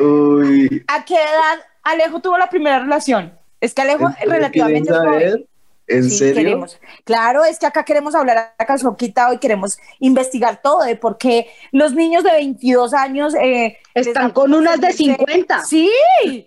Uy, 0.00 0.84
¿A 0.88 1.04
qué 1.04 1.14
edad 1.14 1.60
Alejo 1.82 2.20
tuvo 2.20 2.36
la 2.38 2.48
primera 2.48 2.80
relación? 2.80 3.32
Es 3.60 3.74
que 3.74 3.82
Alejo 3.82 4.08
¿en- 4.20 4.30
relativamente 4.30 4.88
¿quieren 4.90 5.08
joven. 5.10 5.46
¿En 5.86 6.04
Sí, 6.04 6.16
serio? 6.16 6.34
queremos. 6.34 6.80
Claro, 7.04 7.44
es 7.44 7.58
que 7.58 7.66
acá 7.66 7.84
queremos 7.84 8.14
hablar 8.14 8.54
a 8.58 8.64
calzón 8.64 8.96
quitado 8.96 9.34
y 9.34 9.38
queremos 9.38 9.76
investigar 10.00 10.62
todo 10.62 10.82
de 10.82 10.96
por 10.96 11.18
qué 11.18 11.46
los 11.72 11.92
niños 11.94 12.24
de 12.24 12.32
22 12.32 12.94
años 12.94 13.34
eh, 13.34 13.76
Están 13.94 14.30
con 14.30 14.54
unas 14.54 14.80
de 14.80 14.88
servirse- 14.88 15.16
50. 15.18 15.64
Sí, 15.66 15.90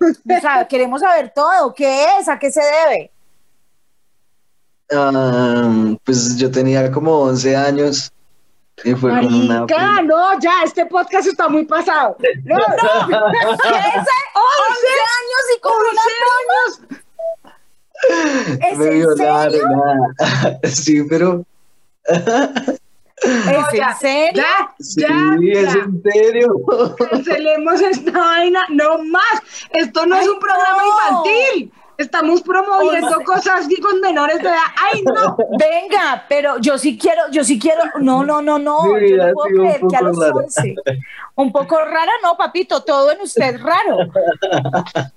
o 0.01 0.39
sea, 0.41 0.67
queremos 0.69 1.01
saber 1.01 1.31
todo. 1.35 1.71
¿Qué 1.75 2.05
es? 2.19 2.27
¿A 2.27 2.39
qué 2.39 2.51
se 2.51 2.61
debe? 2.61 3.11
Ah, 4.91 5.95
pues 6.03 6.37
yo 6.37 6.49
tenía 6.49 6.91
como 6.91 7.19
11 7.21 7.55
años 7.55 8.11
y 8.83 8.93
fue 8.93 9.09
con 9.09 9.33
una... 9.33 9.61
Marica, 9.61 10.01
no, 10.03 10.39
ya, 10.39 10.63
este 10.63 10.85
podcast 10.85 11.27
está 11.27 11.47
muy 11.49 11.65
pasado. 11.65 12.15
No, 12.43 12.55
no, 12.55 12.63
¿Qué 13.07 13.69
es? 13.69 14.05
11 14.05 14.87
años 15.17 15.43
y 15.55 15.59
con 15.61 15.73
una 15.73 16.01
prima. 16.07 16.97
¿Es 18.69 18.77
me 18.77 18.85
en 18.85 18.91
violaron. 18.93 19.51
serio? 19.51 19.67
ah. 20.19 20.59
Sí, 20.67 21.03
pero... 21.09 21.43
¿Es 23.23 23.73
ya, 23.73 23.89
en 23.89 23.97
serio? 23.97 24.43
ya, 24.43 24.75
Sí, 24.79 25.01
ya, 25.01 25.35
es 25.59 25.75
en 25.75 26.03
serio. 26.03 26.47
Cancelemos 27.09 27.81
esta 27.81 28.11
vaina, 28.11 28.61
no 28.69 28.99
más. 29.05 29.41
Esto 29.71 30.05
no 30.05 30.15
es 30.17 30.21
Ay, 30.21 30.29
un 30.29 30.39
programa 30.39 30.83
no. 30.83 30.87
infantil. 31.25 31.73
Estamos 31.97 32.41
promoviendo 32.43 33.21
cosas 33.23 33.65
y 33.69 33.81
con 33.81 33.99
menores 34.01 34.37
de 34.41 34.49
edad. 34.49 34.57
¡Ay, 34.93 35.01
no! 35.01 35.35
Venga, 35.59 36.25
pero 36.29 36.59
yo 36.59 36.77
sí 36.77 36.97
quiero, 36.97 37.23
yo 37.31 37.43
sí 37.43 37.57
quiero, 37.59 37.83
no, 37.99 38.23
no, 38.23 38.41
no, 38.41 38.59
no, 38.59 38.81
Sí, 38.99 39.09
yo 39.11 39.17
no 39.27 39.33
puedo 39.33 39.55
creer 39.55 39.81
que 39.89 39.95
a 39.95 39.99
poco 39.99 40.03
los 40.11 40.19
rara. 40.19 40.33
11. 40.35 40.75
Un 41.35 41.51
poco 41.51 41.79
rara, 41.79 42.11
no, 42.21 42.37
papito, 42.37 42.83
todo 42.83 43.11
en 43.11 43.21
usted 43.21 43.59
raro. 43.61 43.97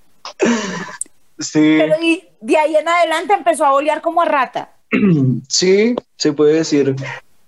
Sí, 1.39 1.77
Pero 1.79 1.95
y 2.03 2.23
de 2.43 2.57
ahí 2.59 2.77
en 2.77 2.87
adelante 2.87 3.33
empezó 3.33 3.65
a 3.65 3.71
bolear 3.71 4.03
como 4.03 4.21
a 4.21 4.27
rata. 4.27 4.73
sí, 5.49 5.97
se 6.17 6.33
puede 6.35 6.55
decir. 6.55 6.95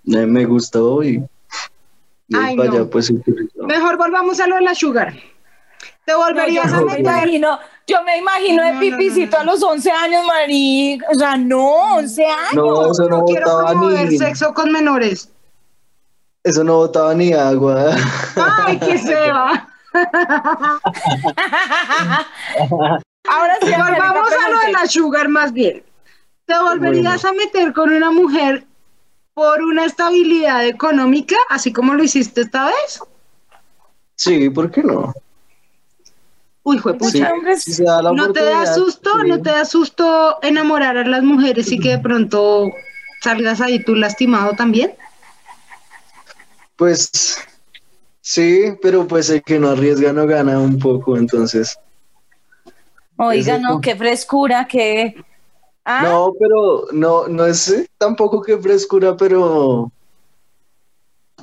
Me 0.04 0.44
gustó 0.46 1.02
y... 1.02 1.22
y 2.28 2.36
Ay, 2.36 2.56
para 2.56 2.70
no. 2.70 2.74
allá 2.76 2.90
pues. 2.90 3.12
Mejor 3.56 3.98
volvamos 3.98 4.40
a 4.40 4.46
lo 4.46 4.56
de 4.56 4.62
la 4.62 4.74
sugar. 4.74 5.12
¿Te 6.06 6.12
No, 6.12 6.18
volverías 6.20 6.72
a 6.72 6.78
me 6.78 6.84
meter? 6.86 7.00
imagino, 7.00 7.58
yo 7.92 8.02
me 8.04 8.18
imagino 8.18 8.64
de 8.64 8.72
pipicito 8.78 9.38
no, 9.38 9.44
no. 9.44 9.50
a 9.50 9.54
los 9.54 9.62
11 9.62 9.90
años, 9.90 10.24
marica. 10.26 11.06
O 11.10 11.14
sea, 11.14 11.36
no, 11.36 11.94
11 11.96 12.24
años. 12.24 12.54
No, 12.54 12.90
eso 12.90 13.08
no 13.08 13.18
No 13.18 13.24
quiero 13.24 13.58
promover 13.66 14.08
ni... 14.08 14.18
sexo 14.18 14.54
con 14.54 14.72
menores. 14.72 15.30
Eso 16.44 16.64
no 16.64 16.76
botaba 16.76 17.14
ni 17.14 17.32
agua. 17.32 17.94
¡Ay, 18.36 18.78
qué 18.78 18.98
se 19.06 19.14
va! 19.14 19.68
Ahora 23.28 23.56
sí, 23.62 23.70
Volvamos 23.70 24.32
a 24.32 24.50
lo 24.50 24.58
de 24.60 24.72
la 24.72 24.86
sugar 24.86 25.28
más 25.28 25.52
bien. 25.52 25.84
¿Te 26.46 26.58
volverías 26.58 27.24
a 27.24 27.32
meter 27.32 27.72
con 27.72 27.92
una 27.92 28.10
mujer 28.10 28.66
por 29.34 29.62
una 29.62 29.84
estabilidad 29.84 30.66
económica, 30.66 31.36
así 31.48 31.72
como 31.72 31.94
lo 31.94 32.02
hiciste 32.02 32.40
esta 32.40 32.66
vez? 32.66 33.00
Sí, 34.16 34.50
¿por 34.50 34.70
qué 34.70 34.82
no? 34.82 35.14
Uy, 36.64 36.80
Sí, 37.58 37.82
la 37.82 38.12
¿No 38.12 38.32
te 38.32 38.44
da 38.44 38.72
susto? 38.74 39.10
sí. 39.20 39.28
¿No 39.28 39.42
te 39.42 39.50
da 39.50 39.64
susto 39.64 40.38
enamorar 40.42 40.96
a 40.96 41.04
las 41.06 41.22
mujeres 41.22 41.72
y 41.72 41.78
que 41.78 41.90
de 41.90 41.98
pronto 41.98 42.70
salgas 43.20 43.60
ahí 43.60 43.82
tú 43.82 43.96
lastimado 43.96 44.52
también? 44.52 44.94
Pues 46.76 47.36
sí, 48.20 48.74
pero 48.80 49.06
pues 49.08 49.28
el 49.30 49.42
que 49.42 49.58
no 49.58 49.70
arriesga 49.70 50.12
no 50.12 50.26
gana 50.26 50.58
un 50.60 50.78
poco, 50.78 51.16
entonces. 51.16 51.78
Oiga, 53.16 53.58
no, 53.58 53.80
qué 53.80 53.96
frescura, 53.96 54.66
qué. 54.68 55.16
Ah, 55.84 56.02
No, 56.04 56.32
pero 56.38 56.86
no, 56.92 57.26
no 57.26 57.44
es 57.44 57.88
tampoco 57.98 58.40
que 58.40 58.56
frescura, 58.58 59.16
pero 59.16 59.90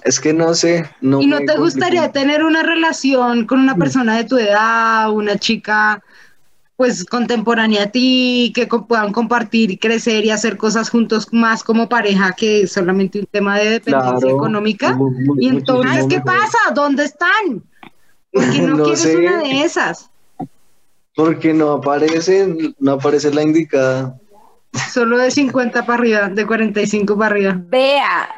es 0.04 0.20
que 0.20 0.34
no 0.34 0.54
sé. 0.54 0.90
No 1.02 1.22
¿Y 1.22 1.28
no 1.28 1.40
te 1.40 1.58
gustaría 1.58 2.12
tener 2.12 2.44
una 2.44 2.64
relación 2.64 3.46
con 3.46 3.60
una 3.60 3.76
persona 3.76 4.18
de 4.18 4.24
tu 4.26 4.38
edad, 4.38 5.12
una 5.12 5.38
chica 5.38 6.04
pues 6.76 7.04
contemporánea 7.06 7.84
a 7.84 7.88
ti, 7.88 8.54
que 8.56 8.70
co- 8.70 8.88
puedan 8.88 9.12
compartir 9.12 9.70
y 9.70 9.78
crecer 9.78 10.24
y 10.24 10.30
hacer 10.30 10.56
cosas 10.56 10.90
juntos 10.90 11.28
más 11.34 11.62
como 11.62 11.90
pareja 11.90 12.32
que 12.32 12.68
solamente 12.68 13.20
un 13.20 13.26
tema 13.26 13.58
de 13.60 13.70
dependencia 13.72 14.20
Claro, 14.20 14.30
económica? 14.30 14.98
Y 15.40 15.50
entonces, 15.50 16.06
¿qué 16.08 16.16
mejor. 16.20 16.24
pasa? 16.24 16.58
¿Dónde 16.74 17.04
están? 17.04 17.64
Porque 18.32 18.62
no, 18.62 18.76
No 18.78 18.84
quieres 18.86 19.02
sé. 19.02 19.18
una 19.18 19.38
de 19.40 19.62
esas. 19.64 20.10
Porque 21.16 21.54
no 21.54 21.72
aparece, 21.74 22.74
no 22.80 22.92
aparece 22.94 23.34
la 23.34 23.42
indicada. 23.44 24.16
Solo 24.94 25.18
de 25.18 25.32
50 25.32 25.86
para 25.86 26.00
arriba, 26.00 26.30
de 26.30 26.46
45 26.46 27.18
para 27.18 27.32
arriba. 27.36 27.60
vea, 27.68 28.30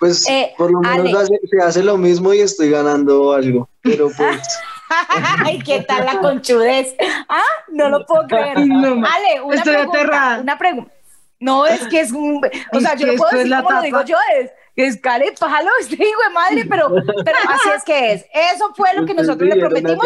Pues 0.00 0.26
Eh, 0.28 0.52
por 0.58 0.72
lo 0.72 0.80
menos 0.80 0.98
Ale. 0.98 1.12
hace- 1.18 1.40
se 1.48 1.62
hace 1.62 1.82
lo 1.84 1.96
mismo 1.98 2.32
y 2.34 2.40
estoy 2.40 2.70
ganando 2.70 3.32
algo. 3.32 3.68
Pero 3.82 4.08
pues 4.16 4.40
Ay, 5.44 5.60
¿qué 5.60 5.82
tal 5.82 6.04
la 6.04 6.20
conchudez? 6.20 6.96
Ah, 7.28 7.44
no 7.68 7.88
lo 7.90 8.04
puedo 8.06 8.26
creer. 8.26 8.58
No. 8.66 8.94
Ale, 9.06 9.40
una 9.44 9.54
Estoy 9.56 9.74
pregunta, 9.74 9.98
aterrada. 9.98 10.40
Una 10.40 10.58
pregunta. 10.58 10.92
No, 11.38 11.64
es 11.66 11.86
que 11.86 12.00
es 12.00 12.10
un, 12.12 12.40
o 12.72 12.80
sea, 12.80 12.96
yo 12.96 13.06
no 13.06 13.14
puedo 13.14 13.30
decir 13.30 13.54
como 13.56 13.70
lo 13.70 13.82
digo 13.82 14.02
yo, 14.04 14.16
es, 14.38 14.50
es 14.76 15.00
care 15.00 15.32
palo, 15.38 15.70
este 15.80 15.94
hijo 15.94 16.20
de 16.26 16.34
madre, 16.34 16.66
pero, 16.68 16.88
pero 17.24 17.38
así 17.48 17.68
es 17.76 17.84
que 17.84 18.12
es. 18.12 18.26
Eso 18.54 18.72
fue 18.74 18.88
lo 18.94 19.06
que 19.06 19.14
nosotros 19.14 19.48
le 19.48 19.56
prometimos. 19.60 20.04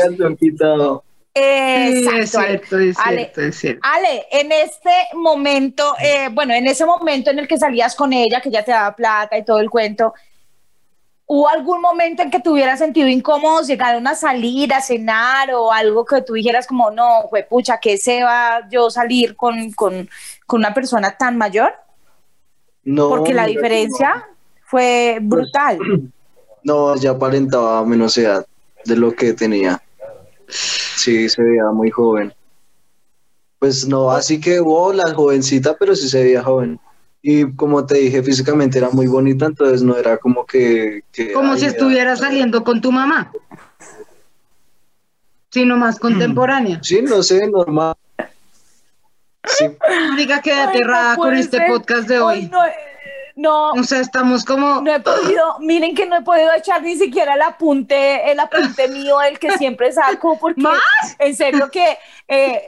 Quitado. 1.35 2.13
Sí, 2.13 2.17
Exacto, 2.17 2.19
es 2.21 2.37
Ale. 2.37 2.49
cierto, 2.49 2.79
es 2.79 2.99
Ale. 2.99 3.17
cierto, 3.17 3.41
es 3.43 3.57
cierto. 3.57 3.81
Ale, 3.83 4.27
en 4.31 4.53
este 4.53 4.91
momento, 5.15 5.95
eh, 6.01 6.29
bueno, 6.33 6.55
en 6.55 6.67
ese 6.67 6.87
momento 6.87 7.31
en 7.31 7.39
el 7.41 7.49
que 7.49 7.59
salías 7.59 7.95
con 7.95 8.13
ella, 8.13 8.41
que 8.41 8.51
ya 8.51 8.65
te 8.65 8.71
daba 8.71 8.95
plata 8.95 9.37
y 9.37 9.45
todo 9.45 9.59
el 9.59 9.71
cuento, 9.71 10.15
¿hubo 11.27 11.49
algún 11.49 11.81
momento 11.81 12.23
en 12.23 12.31
que 12.31 12.41
te 12.41 12.51
hubieras 12.51 12.79
sentido 12.79 13.09
incómodo, 13.09 13.63
llegaron 13.63 14.07
a 14.07 14.15
salir, 14.15 14.73
a 14.73 14.81
cenar 14.81 15.53
o 15.55 15.73
algo 15.73 16.05
que 16.05 16.23
tú 16.23 16.35
dijeras 16.35 16.67
como, 16.67 16.91
no, 16.91 17.27
fue 17.31 17.43
pucha, 17.43 17.79
¿qué 17.79 17.97
se 17.97 18.23
va 18.23 18.69
yo 18.71 18.91
salir 18.91 19.35
con, 19.35 19.73
con, 19.73 20.09
con 20.47 20.61
una 20.61 20.73
persona 20.75 21.17
tan 21.17 21.37
mayor? 21.37 21.75
No, 22.85 23.09
Porque 23.09 23.33
la 23.33 23.47
diferencia 23.47 24.29
fue 24.65 25.19
brutal. 25.21 25.79
No, 26.67 26.97
ya 26.97 27.11
aparentaba 27.11 27.85
menos 27.85 28.17
edad 28.17 28.47
de 28.87 28.97
lo 28.97 29.13
que 29.13 29.35
tenía. 29.35 29.83
Sí, 30.49 31.29
se 31.29 31.43
veía 31.43 31.65
muy 31.73 31.91
joven. 31.91 32.33
Pues 33.59 33.87
no, 33.87 34.11
así 34.11 34.41
que 34.41 34.61
wow, 34.61 34.93
la 34.93 35.13
jovencita, 35.15 35.77
pero 35.79 35.95
sí 35.97 36.09
se 36.09 36.23
veía 36.23 36.43
joven. 36.43 36.79
Y 37.23 37.51
como 37.57 37.87
te 37.87 37.97
dije, 37.97 38.23
físicamente 38.23 38.77
era 38.79 38.91
muy 38.91 39.07
bonita, 39.07 39.47
entonces 39.47 39.83
no 39.83 39.97
era 39.97 40.19
como 40.19 40.45
que... 40.45 41.03
que, 41.11 41.33
Como 41.33 41.57
si 41.57 41.63
era- 41.65 41.73
estuviera 41.73 42.17
saliendo 42.17 42.63
con 42.65 42.81
tu 42.83 42.93
mamá. 42.93 43.33
Sino 45.51 45.77
más 45.77 45.99
contemporánea. 45.99 46.81
Sí, 46.83 47.01
no 47.01 47.23
sé, 47.23 47.47
normal. 47.49 47.95
Sí, 49.47 49.67
Diga 50.17 50.41
que 50.43 50.53
Ay, 50.53 50.65
no 50.65 50.71
aterrada 50.71 51.17
con 51.17 51.35
este 51.35 51.59
ser. 51.59 51.69
podcast 51.69 52.09
de 52.09 52.19
hoy. 52.21 52.47
no, 52.49 52.59
no, 53.37 53.73
O 53.73 53.83
sea, 53.83 54.01
estamos 54.01 54.45
como... 54.45 54.81
No 54.81 54.95
he 54.95 55.01
podido, 55.01 55.59
miren 55.61 55.95
que 55.95 56.07
no 56.07 56.17
he 56.17 56.23
podido 56.23 56.53
echar 56.53 56.83
ni 56.83 56.97
siquiera 56.97 57.35
el 57.35 57.43
apunte, 57.43 58.31
el 58.31 58.39
apunte 58.39 58.89
mío, 58.89 59.21
el 59.23 59.39
que 59.39 59.59
siempre 59.59 59.91
saco, 59.93 60.39
porque 60.39 60.61
¿Más? 60.61 60.81
en 61.19 61.35
serio 61.35 61.71
que 61.71 61.99
eh, 62.29 62.63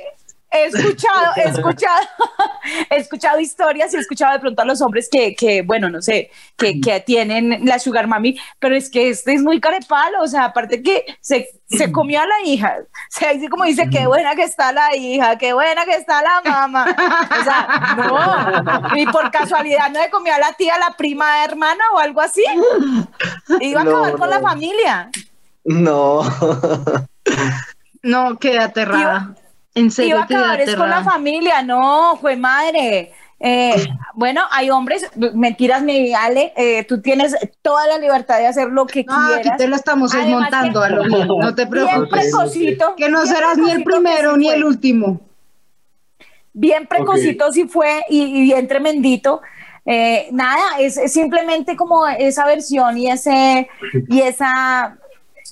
he 0.50 0.64
escuchado, 0.66 1.32
he 1.36 1.48
escuchado, 1.48 2.06
he 2.90 2.96
escuchado 2.96 3.40
historias 3.40 3.92
y 3.92 3.96
he 3.96 4.00
escuchado 4.00 4.32
de 4.32 4.38
pronto 4.38 4.62
a 4.62 4.64
los 4.64 4.80
hombres 4.80 5.08
que, 5.10 5.34
que 5.34 5.62
bueno, 5.62 5.90
no 5.90 6.00
sé, 6.00 6.30
que, 6.56 6.80
que 6.80 7.00
tienen 7.00 7.64
la 7.66 7.78
sugar 7.78 8.06
mami, 8.06 8.38
pero 8.58 8.76
es 8.76 8.88
que 8.90 9.10
este 9.10 9.34
es 9.34 9.42
muy 9.42 9.60
carepalo, 9.60 10.22
o 10.22 10.26
sea, 10.28 10.44
aparte 10.46 10.82
que 10.82 11.04
se, 11.20 11.48
se 11.68 11.92
comió 11.92 12.20
a 12.20 12.26
la 12.26 12.40
hija, 12.44 12.76
o 12.80 12.86
sea, 13.10 13.30
así 13.30 13.48
como 13.48 13.64
dice, 13.64 13.88
qué 13.90 14.06
buena 14.06 14.34
que 14.34 14.44
está 14.44 14.72
la 14.72 14.94
hija, 14.96 15.36
qué 15.36 15.52
buena 15.52 15.84
que 15.84 15.94
está 15.94 16.22
la 16.22 16.40
mamá, 16.44 16.86
o 17.40 17.44
sea, 17.44 17.94
no, 17.96 18.96
y 18.96 19.06
por 19.06 19.30
casualidad 19.30 19.90
no 19.90 20.00
se 20.02 20.10
comió 20.10 20.34
a 20.34 20.38
la 20.38 20.52
tía, 20.52 20.78
la 20.78 20.94
prima 20.96 21.44
hermana 21.44 21.82
o 21.94 21.98
algo 21.98 22.20
así, 22.20 22.44
iba 23.60 23.80
a 23.80 23.84
No, 23.84 23.90
acabar 23.90 24.16
con 24.16 24.30
la 24.30 24.40
familia. 24.40 25.10
no. 25.64 26.22
No, 28.02 28.38
quedé 28.38 28.60
aterrada. 28.60 29.34
En 29.76 29.90
iba 30.08 30.20
a 30.20 30.24
acabar 30.24 30.60
es 30.60 30.74
con 30.74 30.90
la 30.90 31.04
familia, 31.04 31.62
no, 31.62 32.16
fue 32.20 32.36
madre. 32.36 33.12
Eh, 33.38 33.74
bueno, 34.14 34.40
hay 34.50 34.70
hombres, 34.70 35.10
mentiras, 35.34 35.82
mi 35.82 36.14
Ale, 36.14 36.54
eh, 36.56 36.84
tú 36.84 37.02
tienes 37.02 37.36
toda 37.60 37.86
la 37.86 37.98
libertad 37.98 38.38
de 38.38 38.46
hacer 38.46 38.68
lo 38.68 38.86
que 38.86 39.04
No, 39.04 39.14
aquí 39.14 39.42
quieras. 39.42 39.58
te 39.58 39.68
lo 39.68 39.76
estamos 39.76 40.14
Además 40.14 40.50
desmontando 40.50 40.80
que- 40.80 40.86
a 40.86 40.90
lo 40.90 41.02
bien. 41.04 41.28
No 41.28 41.54
te 41.54 41.66
Bien 41.66 41.70
preocupes. 41.86 42.08
precocito. 42.10 42.94
Que 42.96 43.08
no 43.10 43.22
bien 43.22 43.34
serás 43.34 43.58
ni 43.58 43.70
el 43.70 43.84
primero 43.84 44.32
sí 44.34 44.40
ni 44.40 44.48
el 44.48 44.64
último. 44.64 45.20
Bien 46.54 46.86
precocito 46.86 47.52
sí 47.52 47.68
fue 47.68 48.02
y, 48.08 48.22
y 48.22 48.42
bien 48.44 48.66
tremendito. 48.66 49.42
Eh, 49.84 50.28
nada, 50.32 50.78
es, 50.80 50.96
es 50.96 51.12
simplemente 51.12 51.76
como 51.76 52.06
esa 52.08 52.46
versión 52.46 52.96
y 52.96 53.08
ese 53.10 53.68
y 54.08 54.20
esa 54.22 54.96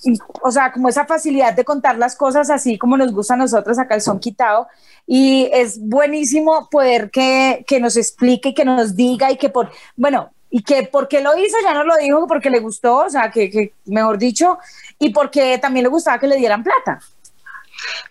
y, 0.04 0.18
o 0.42 0.50
sea, 0.50 0.72
como 0.72 0.88
esa 0.88 1.06
facilidad 1.06 1.54
de 1.54 1.64
contar 1.64 1.98
las 1.98 2.16
cosas 2.16 2.50
así 2.50 2.78
como 2.78 2.96
nos 2.96 3.12
gusta 3.12 3.34
a 3.34 3.38
nosotros 3.38 3.78
acá 3.78 3.94
el 3.94 4.00
son 4.00 4.20
quitado 4.20 4.66
y 5.06 5.48
es 5.52 5.78
buenísimo 5.80 6.68
poder 6.70 7.10
que, 7.10 7.64
que 7.66 7.80
nos 7.80 7.96
explique 7.96 8.50
y 8.50 8.54
que 8.54 8.64
nos 8.64 8.96
diga 8.96 9.30
y 9.30 9.36
que 9.36 9.48
por, 9.48 9.70
bueno, 9.96 10.30
y 10.50 10.62
que 10.62 10.84
por 10.84 11.08
qué 11.08 11.20
lo 11.20 11.36
hizo, 11.36 11.56
ya 11.64 11.74
no 11.74 11.82
lo 11.82 11.96
dijo, 11.96 12.28
porque 12.28 12.48
le 12.48 12.60
gustó, 12.60 12.98
o 12.98 13.10
sea, 13.10 13.28
que, 13.30 13.50
que 13.50 13.74
mejor 13.86 14.18
dicho, 14.18 14.58
y 15.00 15.10
porque 15.10 15.58
también 15.58 15.82
le 15.82 15.90
gustaba 15.90 16.20
que 16.20 16.28
le 16.28 16.36
dieran 16.36 16.62
plata. 16.62 17.00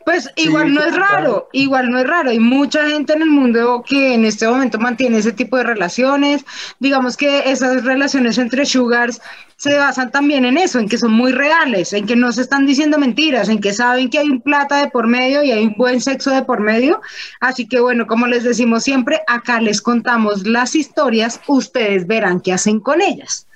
Pues 0.05 0.29
igual 0.35 0.73
no 0.73 0.83
es 0.83 0.93
claro. 0.93 1.07
raro, 1.07 1.49
igual 1.53 1.89
no 1.89 1.99
es 1.99 2.07
raro. 2.07 2.31
Hay 2.31 2.39
mucha 2.39 2.85
gente 2.87 3.13
en 3.13 3.21
el 3.21 3.29
mundo 3.29 3.83
que 3.87 4.13
en 4.13 4.25
este 4.25 4.47
momento 4.47 4.77
mantiene 4.77 5.19
ese 5.19 5.31
tipo 5.31 5.57
de 5.57 5.63
relaciones. 5.63 6.45
Digamos 6.79 7.15
que 7.15 7.49
esas 7.49 7.83
relaciones 7.83 8.37
entre 8.37 8.65
sugars 8.65 9.21
se 9.63 9.77
basan 9.77 10.11
también 10.11 10.43
en 10.43 10.57
eso, 10.57 10.77
en 10.77 10.89
que 10.89 10.97
son 10.97 11.13
muy 11.13 11.31
reales, 11.31 11.93
en 11.93 12.05
que 12.05 12.17
no 12.17 12.33
se 12.33 12.41
están 12.41 12.65
diciendo 12.65 12.97
mentiras, 12.97 13.47
en 13.47 13.61
que 13.61 13.71
saben 13.71 14.09
que 14.09 14.19
hay 14.19 14.27
un 14.29 14.41
plata 14.41 14.75
de 14.79 14.89
por 14.89 15.07
medio 15.07 15.41
y 15.41 15.51
hay 15.51 15.63
un 15.63 15.75
buen 15.77 16.01
sexo 16.01 16.31
de 16.31 16.43
por 16.43 16.59
medio. 16.59 17.01
Así 17.39 17.65
que 17.65 17.79
bueno, 17.79 18.05
como 18.05 18.27
les 18.27 18.43
decimos 18.43 18.83
siempre, 18.83 19.21
acá 19.25 19.61
les 19.61 19.81
contamos 19.81 20.45
las 20.45 20.75
historias, 20.75 21.39
ustedes 21.47 22.05
verán 22.07 22.41
qué 22.41 22.51
hacen 22.51 22.81
con 22.81 23.01
ellas. 23.01 23.47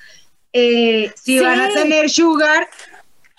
Eh, 0.53 1.11
si 1.21 1.39
Sí. 1.39 1.43
van 1.43 1.59
a 1.59 1.67
tener 1.73 2.09
sugar, 2.09 2.69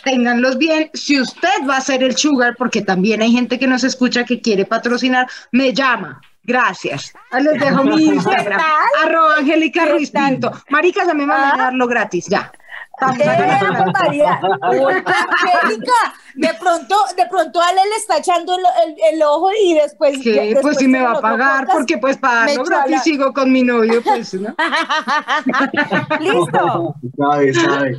ténganlos 0.05 0.59
bien. 0.59 0.91
Si 0.93 1.19
usted 1.19 1.49
va 1.69 1.79
a 1.79 1.81
ser 1.81 2.03
el 2.03 2.17
sugar, 2.19 2.55
porque 2.59 2.83
también 2.83 3.23
hay 3.23 3.33
gente 3.33 3.59
que 3.59 3.67
nos 3.67 3.83
escucha 3.83 4.25
que 4.25 4.43
quiere 4.43 4.67
patrocinar, 4.67 5.27
me 5.53 5.73
llama. 5.73 6.21
Gracias. 6.45 7.13
Les 7.33 7.59
dejo 7.61 7.85
mi 7.85 8.05
Instagram. 8.15 8.61
Arroba 9.05 9.37
Angélica 9.39 9.85
¿Qué 9.85 9.91
Ruiz? 9.93 10.11
Pinto. 10.11 10.53
Maricas, 10.71 11.09
a 11.09 11.15
mí 11.15 11.21
me 11.25 11.33
van 11.33 11.43
a 11.45 11.55
Ah. 11.55 11.57
darlo 11.65 11.87
gratis, 11.87 12.27
ya. 12.29 12.53
Eh. 13.01 13.61
María, 13.93 14.41
Angélica, 14.61 15.93
de 16.35 16.55
pronto, 16.55 16.97
de 17.17 17.27
pronto 17.27 17.61
Ale 17.61 17.81
le 17.89 17.97
está 17.97 18.19
echando 18.19 18.55
el, 18.57 18.61
el- 18.87 19.15
el 19.15 19.23
ojo 19.23 19.51
y 19.63 19.75
después. 19.75 20.19
Que 20.23 20.33
después 20.33 20.63
pues 20.63 20.79
si 20.79 20.89
me 20.89 21.01
va 21.01 21.13
a 21.13 21.21
pagar, 21.21 21.65
podcast- 21.67 21.73
porque 21.73 21.99
pues 21.99 22.19
a 22.23 22.47
gratis 22.47 23.03
sigo 23.03 23.33
con 23.33 23.53
mi 23.53 23.63
novio, 23.63 24.03
pues, 24.03 24.35
¿no? 24.35 24.55
Listo. 26.21 26.95
Sabe, 27.17 27.55
sabe. 27.55 27.99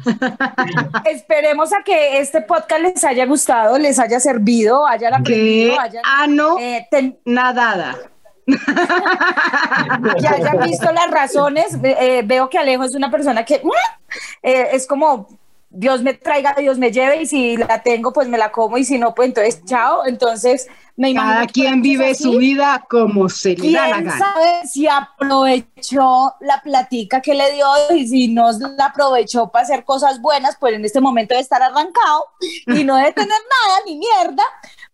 Esperemos 1.05 1.71
a 1.73 1.81
que 1.83 2.19
este 2.19 2.41
podcast 2.41 2.81
les 2.81 3.03
haya 3.03 3.25
gustado, 3.25 3.77
les 3.77 3.99
haya 3.99 4.19
servido, 4.19 4.85
hayan 4.85 5.13
aprendido, 5.13 5.79
hayan, 5.79 6.03
ano 6.05 6.57
eh, 6.59 6.87
ten- 6.91 7.19
nadada. 7.25 7.95
que 8.49 10.27
hayan 10.27 10.59
visto 10.61 10.91
las 10.91 11.11
razones. 11.11 11.77
Eh, 11.83 12.23
veo 12.25 12.49
que 12.49 12.57
Alejo 12.57 12.83
es 12.83 12.95
una 12.95 13.11
persona 13.11 13.45
que 13.45 13.61
mm, 13.63 13.69
eh, 14.43 14.67
es 14.73 14.87
como 14.87 15.27
Dios 15.71 16.01
me 16.01 16.15
traiga, 16.15 16.55
Dios 16.57 16.79
me 16.79 16.91
lleve 16.91 17.21
y 17.21 17.25
si 17.27 17.55
la 17.55 17.83
tengo 17.83 18.11
pues 18.11 18.27
me 18.27 18.39
la 18.39 18.51
como 18.51 18.77
y 18.77 18.83
si 18.83 18.97
no 18.97 19.13
pues 19.13 19.27
entonces 19.27 19.63
chao. 19.65 20.03
Entonces 20.05 20.67
me 20.95 21.11
imagino 21.11 21.33
Cada 21.33 21.47
quien 21.47 21.81
vive 21.81 22.15
su 22.15 22.37
vida 22.37 22.85
como 22.89 23.29
se 23.29 23.55
le 23.55 23.71
da 23.71 23.87
la 23.87 23.95
¿Quién 23.97 24.07
gana. 24.07 24.17
sabe 24.17 24.67
si 24.67 24.87
aprovechó 24.87 26.33
la 26.39 26.59
platica 26.63 27.21
que 27.21 27.35
le 27.35 27.53
dio 27.53 27.67
y 27.95 28.07
si 28.07 28.27
no 28.29 28.51
la 28.51 28.85
aprovechó 28.85 29.49
para 29.49 29.63
hacer 29.63 29.85
cosas 29.85 30.19
buenas, 30.19 30.57
pues 30.59 30.73
en 30.73 30.83
este 30.83 31.01
momento 31.01 31.35
de 31.35 31.41
estar 31.41 31.61
arrancado 31.61 32.25
y 32.65 32.83
no 32.83 32.95
de 32.95 33.11
tener 33.13 33.29
nada 33.29 33.79
ni 33.85 33.99
mierda, 33.99 34.43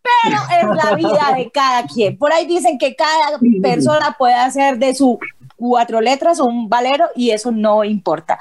pero 0.01 0.38
es 0.60 0.84
la 0.84 0.95
vida 0.95 1.34
de 1.38 1.49
cada 1.51 1.88
quien. 1.88 2.17
Por 2.17 2.34
ahí 2.34 2.45
dicen 2.45 2.78
que 2.78 2.95
cada 2.95 3.39
persona 3.62 4.13
puede 4.17 4.36
hacer 4.36 4.78
de 4.78 4.93
su 4.93 5.17
cuatro 5.56 6.02
letras 6.02 6.39
un 6.39 6.68
valero 6.68 7.06
y 7.15 7.32
eso 7.32 7.52
no 7.52 7.84
importa. 7.84 8.38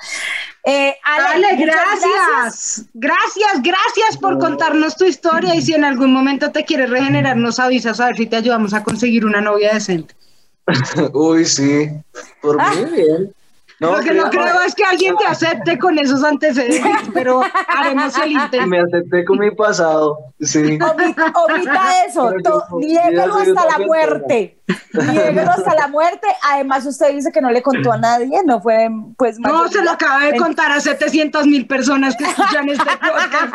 Eh, 0.64 0.96
Ale, 1.02 1.56
gracias. 1.56 2.86
Gracias, 2.94 3.62
gracias 3.62 4.16
por 4.20 4.38
contarnos 4.38 4.96
tu 4.96 5.04
historia 5.04 5.54
y 5.54 5.62
si 5.62 5.74
en 5.74 5.84
algún 5.84 6.12
momento 6.12 6.50
te 6.50 6.64
quieres 6.64 6.90
regenerar, 6.90 7.36
nos 7.36 7.58
avisas 7.58 8.00
a 8.00 8.06
ver 8.06 8.16
si 8.16 8.26
te 8.26 8.36
ayudamos 8.36 8.74
a 8.74 8.82
conseguir 8.82 9.24
una 9.26 9.40
novia 9.40 9.74
decente. 9.74 10.14
Uy, 11.12 11.44
sí. 11.44 11.88
Por 12.40 12.56
mí, 12.56 12.84
bien. 12.96 13.34
Lo 13.80 14.00
que 14.00 14.12
no 14.14 14.30
creo 14.30 14.60
es 14.66 14.74
que 14.74 14.84
alguien 14.84 15.16
te 15.16 15.26
acepte 15.26 15.78
con 15.78 15.98
esos 15.98 16.22
antecedentes, 16.22 17.08
pero 17.12 17.42
haremos 17.68 18.16
el 18.18 18.32
intento. 18.32 18.66
me 18.66 18.80
acepté 18.80 19.24
con 19.24 19.38
mi 19.38 19.50
pasado. 19.50 20.18
Sí. 20.40 20.78
Omita, 20.80 21.32
omita 21.34 22.04
eso, 22.08 22.32
soy 22.42 22.96
hasta 22.96 23.78
la 23.78 23.84
muerte. 23.84 24.58
Niéguelo 24.92 25.50
hasta 25.50 25.74
la 25.74 25.88
muerte. 25.88 26.26
Además, 26.50 26.86
usted 26.86 27.12
dice 27.12 27.30
que 27.32 27.40
no 27.40 27.50
le 27.50 27.62
contó 27.62 27.92
a 27.92 27.98
nadie, 27.98 28.40
no 28.44 28.60
fue 28.62 28.88
pues 29.18 29.38
No, 29.38 29.52
mayoría. 29.52 29.72
se 29.72 29.84
lo 29.84 29.90
acaba 29.90 30.20
de 30.24 30.36
contar 30.36 30.70
a 30.72 30.80
700 30.80 31.46
mil 31.46 31.66
personas 31.66 32.16
que 32.16 32.24
escuchan 32.24 32.68
este 32.68 32.84
podcast. 32.96 33.52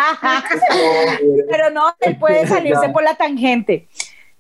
Pero 1.50 1.70
no, 1.72 1.96
él 2.02 2.18
puede 2.20 2.48
salirse 2.48 2.88
Ya. 2.88 2.94
por 2.94 3.04
la 3.04 3.16
tangente. 3.16 3.88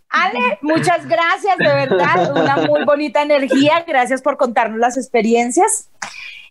Ale, 0.09 0.57
muchas 0.61 1.07
gracias, 1.07 1.57
de 1.57 1.67
verdad, 1.67 2.35
una 2.35 2.57
muy 2.57 2.83
bonita 2.83 3.21
energía. 3.21 3.83
Gracias 3.87 4.21
por 4.21 4.37
contarnos 4.37 4.79
las 4.79 4.97
experiencias. 4.97 5.89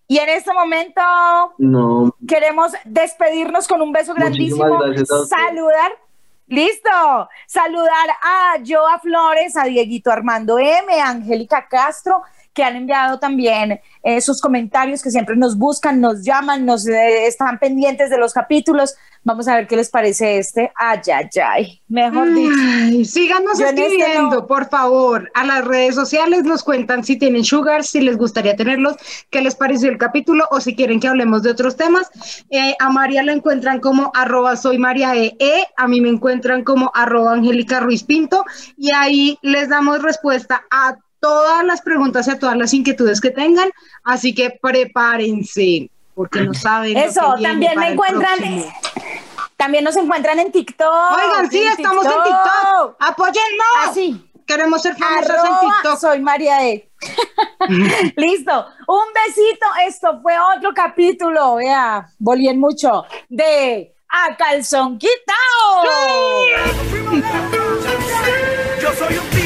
Y 0.06 0.18
en 0.18 0.28
este 0.30 0.52
momento 0.54 1.02
No, 1.58 2.14
queremos 2.26 2.72
despedirnos 2.84 3.68
con 3.68 3.82
un 3.82 3.92
beso 3.92 4.14
grandísimo. 4.14 4.80
Saludar. 5.28 5.92
Listo. 6.46 7.28
Saludar 7.46 8.08
a 8.22 8.54
Joa 8.66 8.98
Flores, 9.00 9.54
a 9.56 9.64
Dieguito 9.64 10.10
Armando 10.10 10.58
M, 10.58 10.98
a 10.98 11.10
Angélica 11.10 11.68
Castro, 11.68 12.22
que 12.58 12.64
han 12.64 12.74
enviado 12.74 13.20
también 13.20 13.80
eh, 14.02 14.20
sus 14.20 14.40
comentarios, 14.40 15.00
que 15.00 15.12
siempre 15.12 15.36
nos 15.36 15.56
buscan, 15.56 16.00
nos 16.00 16.24
llaman, 16.24 16.66
nos 16.66 16.88
eh, 16.88 17.28
están 17.28 17.60
pendientes 17.60 18.10
de 18.10 18.18
los 18.18 18.32
capítulos. 18.32 18.96
Vamos 19.22 19.46
a 19.46 19.54
ver 19.54 19.68
qué 19.68 19.76
les 19.76 19.90
parece 19.90 20.38
este. 20.38 20.72
Ay, 20.74 20.98
ay, 21.14 21.28
ay. 21.40 21.80
Mejor 21.86 22.34
dicho. 22.34 22.52
Ay, 22.60 23.04
síganos 23.04 23.60
este 23.60 23.80
escribiendo, 23.80 24.40
no. 24.40 24.46
por 24.48 24.68
favor. 24.68 25.30
A 25.34 25.44
las 25.44 25.64
redes 25.64 25.94
sociales 25.94 26.42
nos 26.42 26.64
cuentan 26.64 27.04
si 27.04 27.16
tienen 27.16 27.44
sugar, 27.44 27.84
si 27.84 28.00
les 28.00 28.16
gustaría 28.16 28.56
tenerlos, 28.56 28.96
qué 29.30 29.40
les 29.40 29.54
pareció 29.54 29.88
el 29.88 29.98
capítulo 29.98 30.44
o 30.50 30.60
si 30.60 30.74
quieren 30.74 30.98
que 30.98 31.06
hablemos 31.06 31.44
de 31.44 31.52
otros 31.52 31.76
temas. 31.76 32.10
Eh, 32.50 32.74
a 32.80 32.90
María 32.90 33.22
la 33.22 33.34
encuentran 33.34 33.78
como 33.78 34.10
arroba 34.16 34.56
soy 34.56 34.78
María 34.78 35.14
E. 35.14 35.36
E, 35.38 35.64
A 35.76 35.86
mí 35.86 36.00
me 36.00 36.08
encuentran 36.08 36.64
como 36.64 36.90
arroba 36.92 37.34
Angélica 37.34 37.78
Ruiz 37.78 38.02
Pinto 38.02 38.44
y 38.76 38.92
ahí 38.92 39.38
les 39.42 39.68
damos 39.68 40.02
respuesta 40.02 40.64
a 40.72 40.96
todas 41.20 41.64
las 41.64 41.80
preguntas 41.82 42.26
y 42.28 42.30
a 42.30 42.38
todas 42.38 42.56
las 42.56 42.72
inquietudes 42.74 43.20
que 43.20 43.30
tengan. 43.30 43.70
Así 44.04 44.34
que 44.34 44.50
prepárense, 44.50 45.90
porque 46.14 46.40
no 46.40 46.54
saben. 46.54 46.94
lo 46.94 47.00
Eso, 47.00 47.34
que 47.36 47.38
viene 47.38 47.48
también 47.48 47.74
para 47.74 47.80
me 47.80 47.86
el 47.86 47.92
encuentran. 47.92 48.64
También 49.56 49.84
nos 49.84 49.96
encuentran 49.96 50.38
en 50.38 50.52
TikTok. 50.52 50.88
Oigan, 50.88 51.50
sí, 51.50 51.64
estamos 51.64 52.04
en 52.04 52.12
TikTok. 52.12 52.96
Apóyennos. 53.00 53.88
Así. 53.88 54.24
Queremos 54.46 54.80
ser 54.80 54.96
famosos 54.96 55.36
en 55.44 55.68
TikTok. 55.68 55.98
soy 55.98 56.20
María 56.20 56.66
E. 56.66 56.90
Listo. 58.16 58.66
Un 58.86 59.04
besito. 59.12 59.66
Esto 59.86 60.20
fue 60.22 60.34
otro 60.56 60.72
capítulo. 60.72 61.56
Vea, 61.56 62.08
volvían 62.18 62.58
mucho 62.58 63.04
de 63.28 63.94
A 64.08 64.36
Calzón 64.36 64.98
Quitao. 64.98 65.84
Yo 68.80 68.92
soy 68.94 69.18
un 69.18 69.37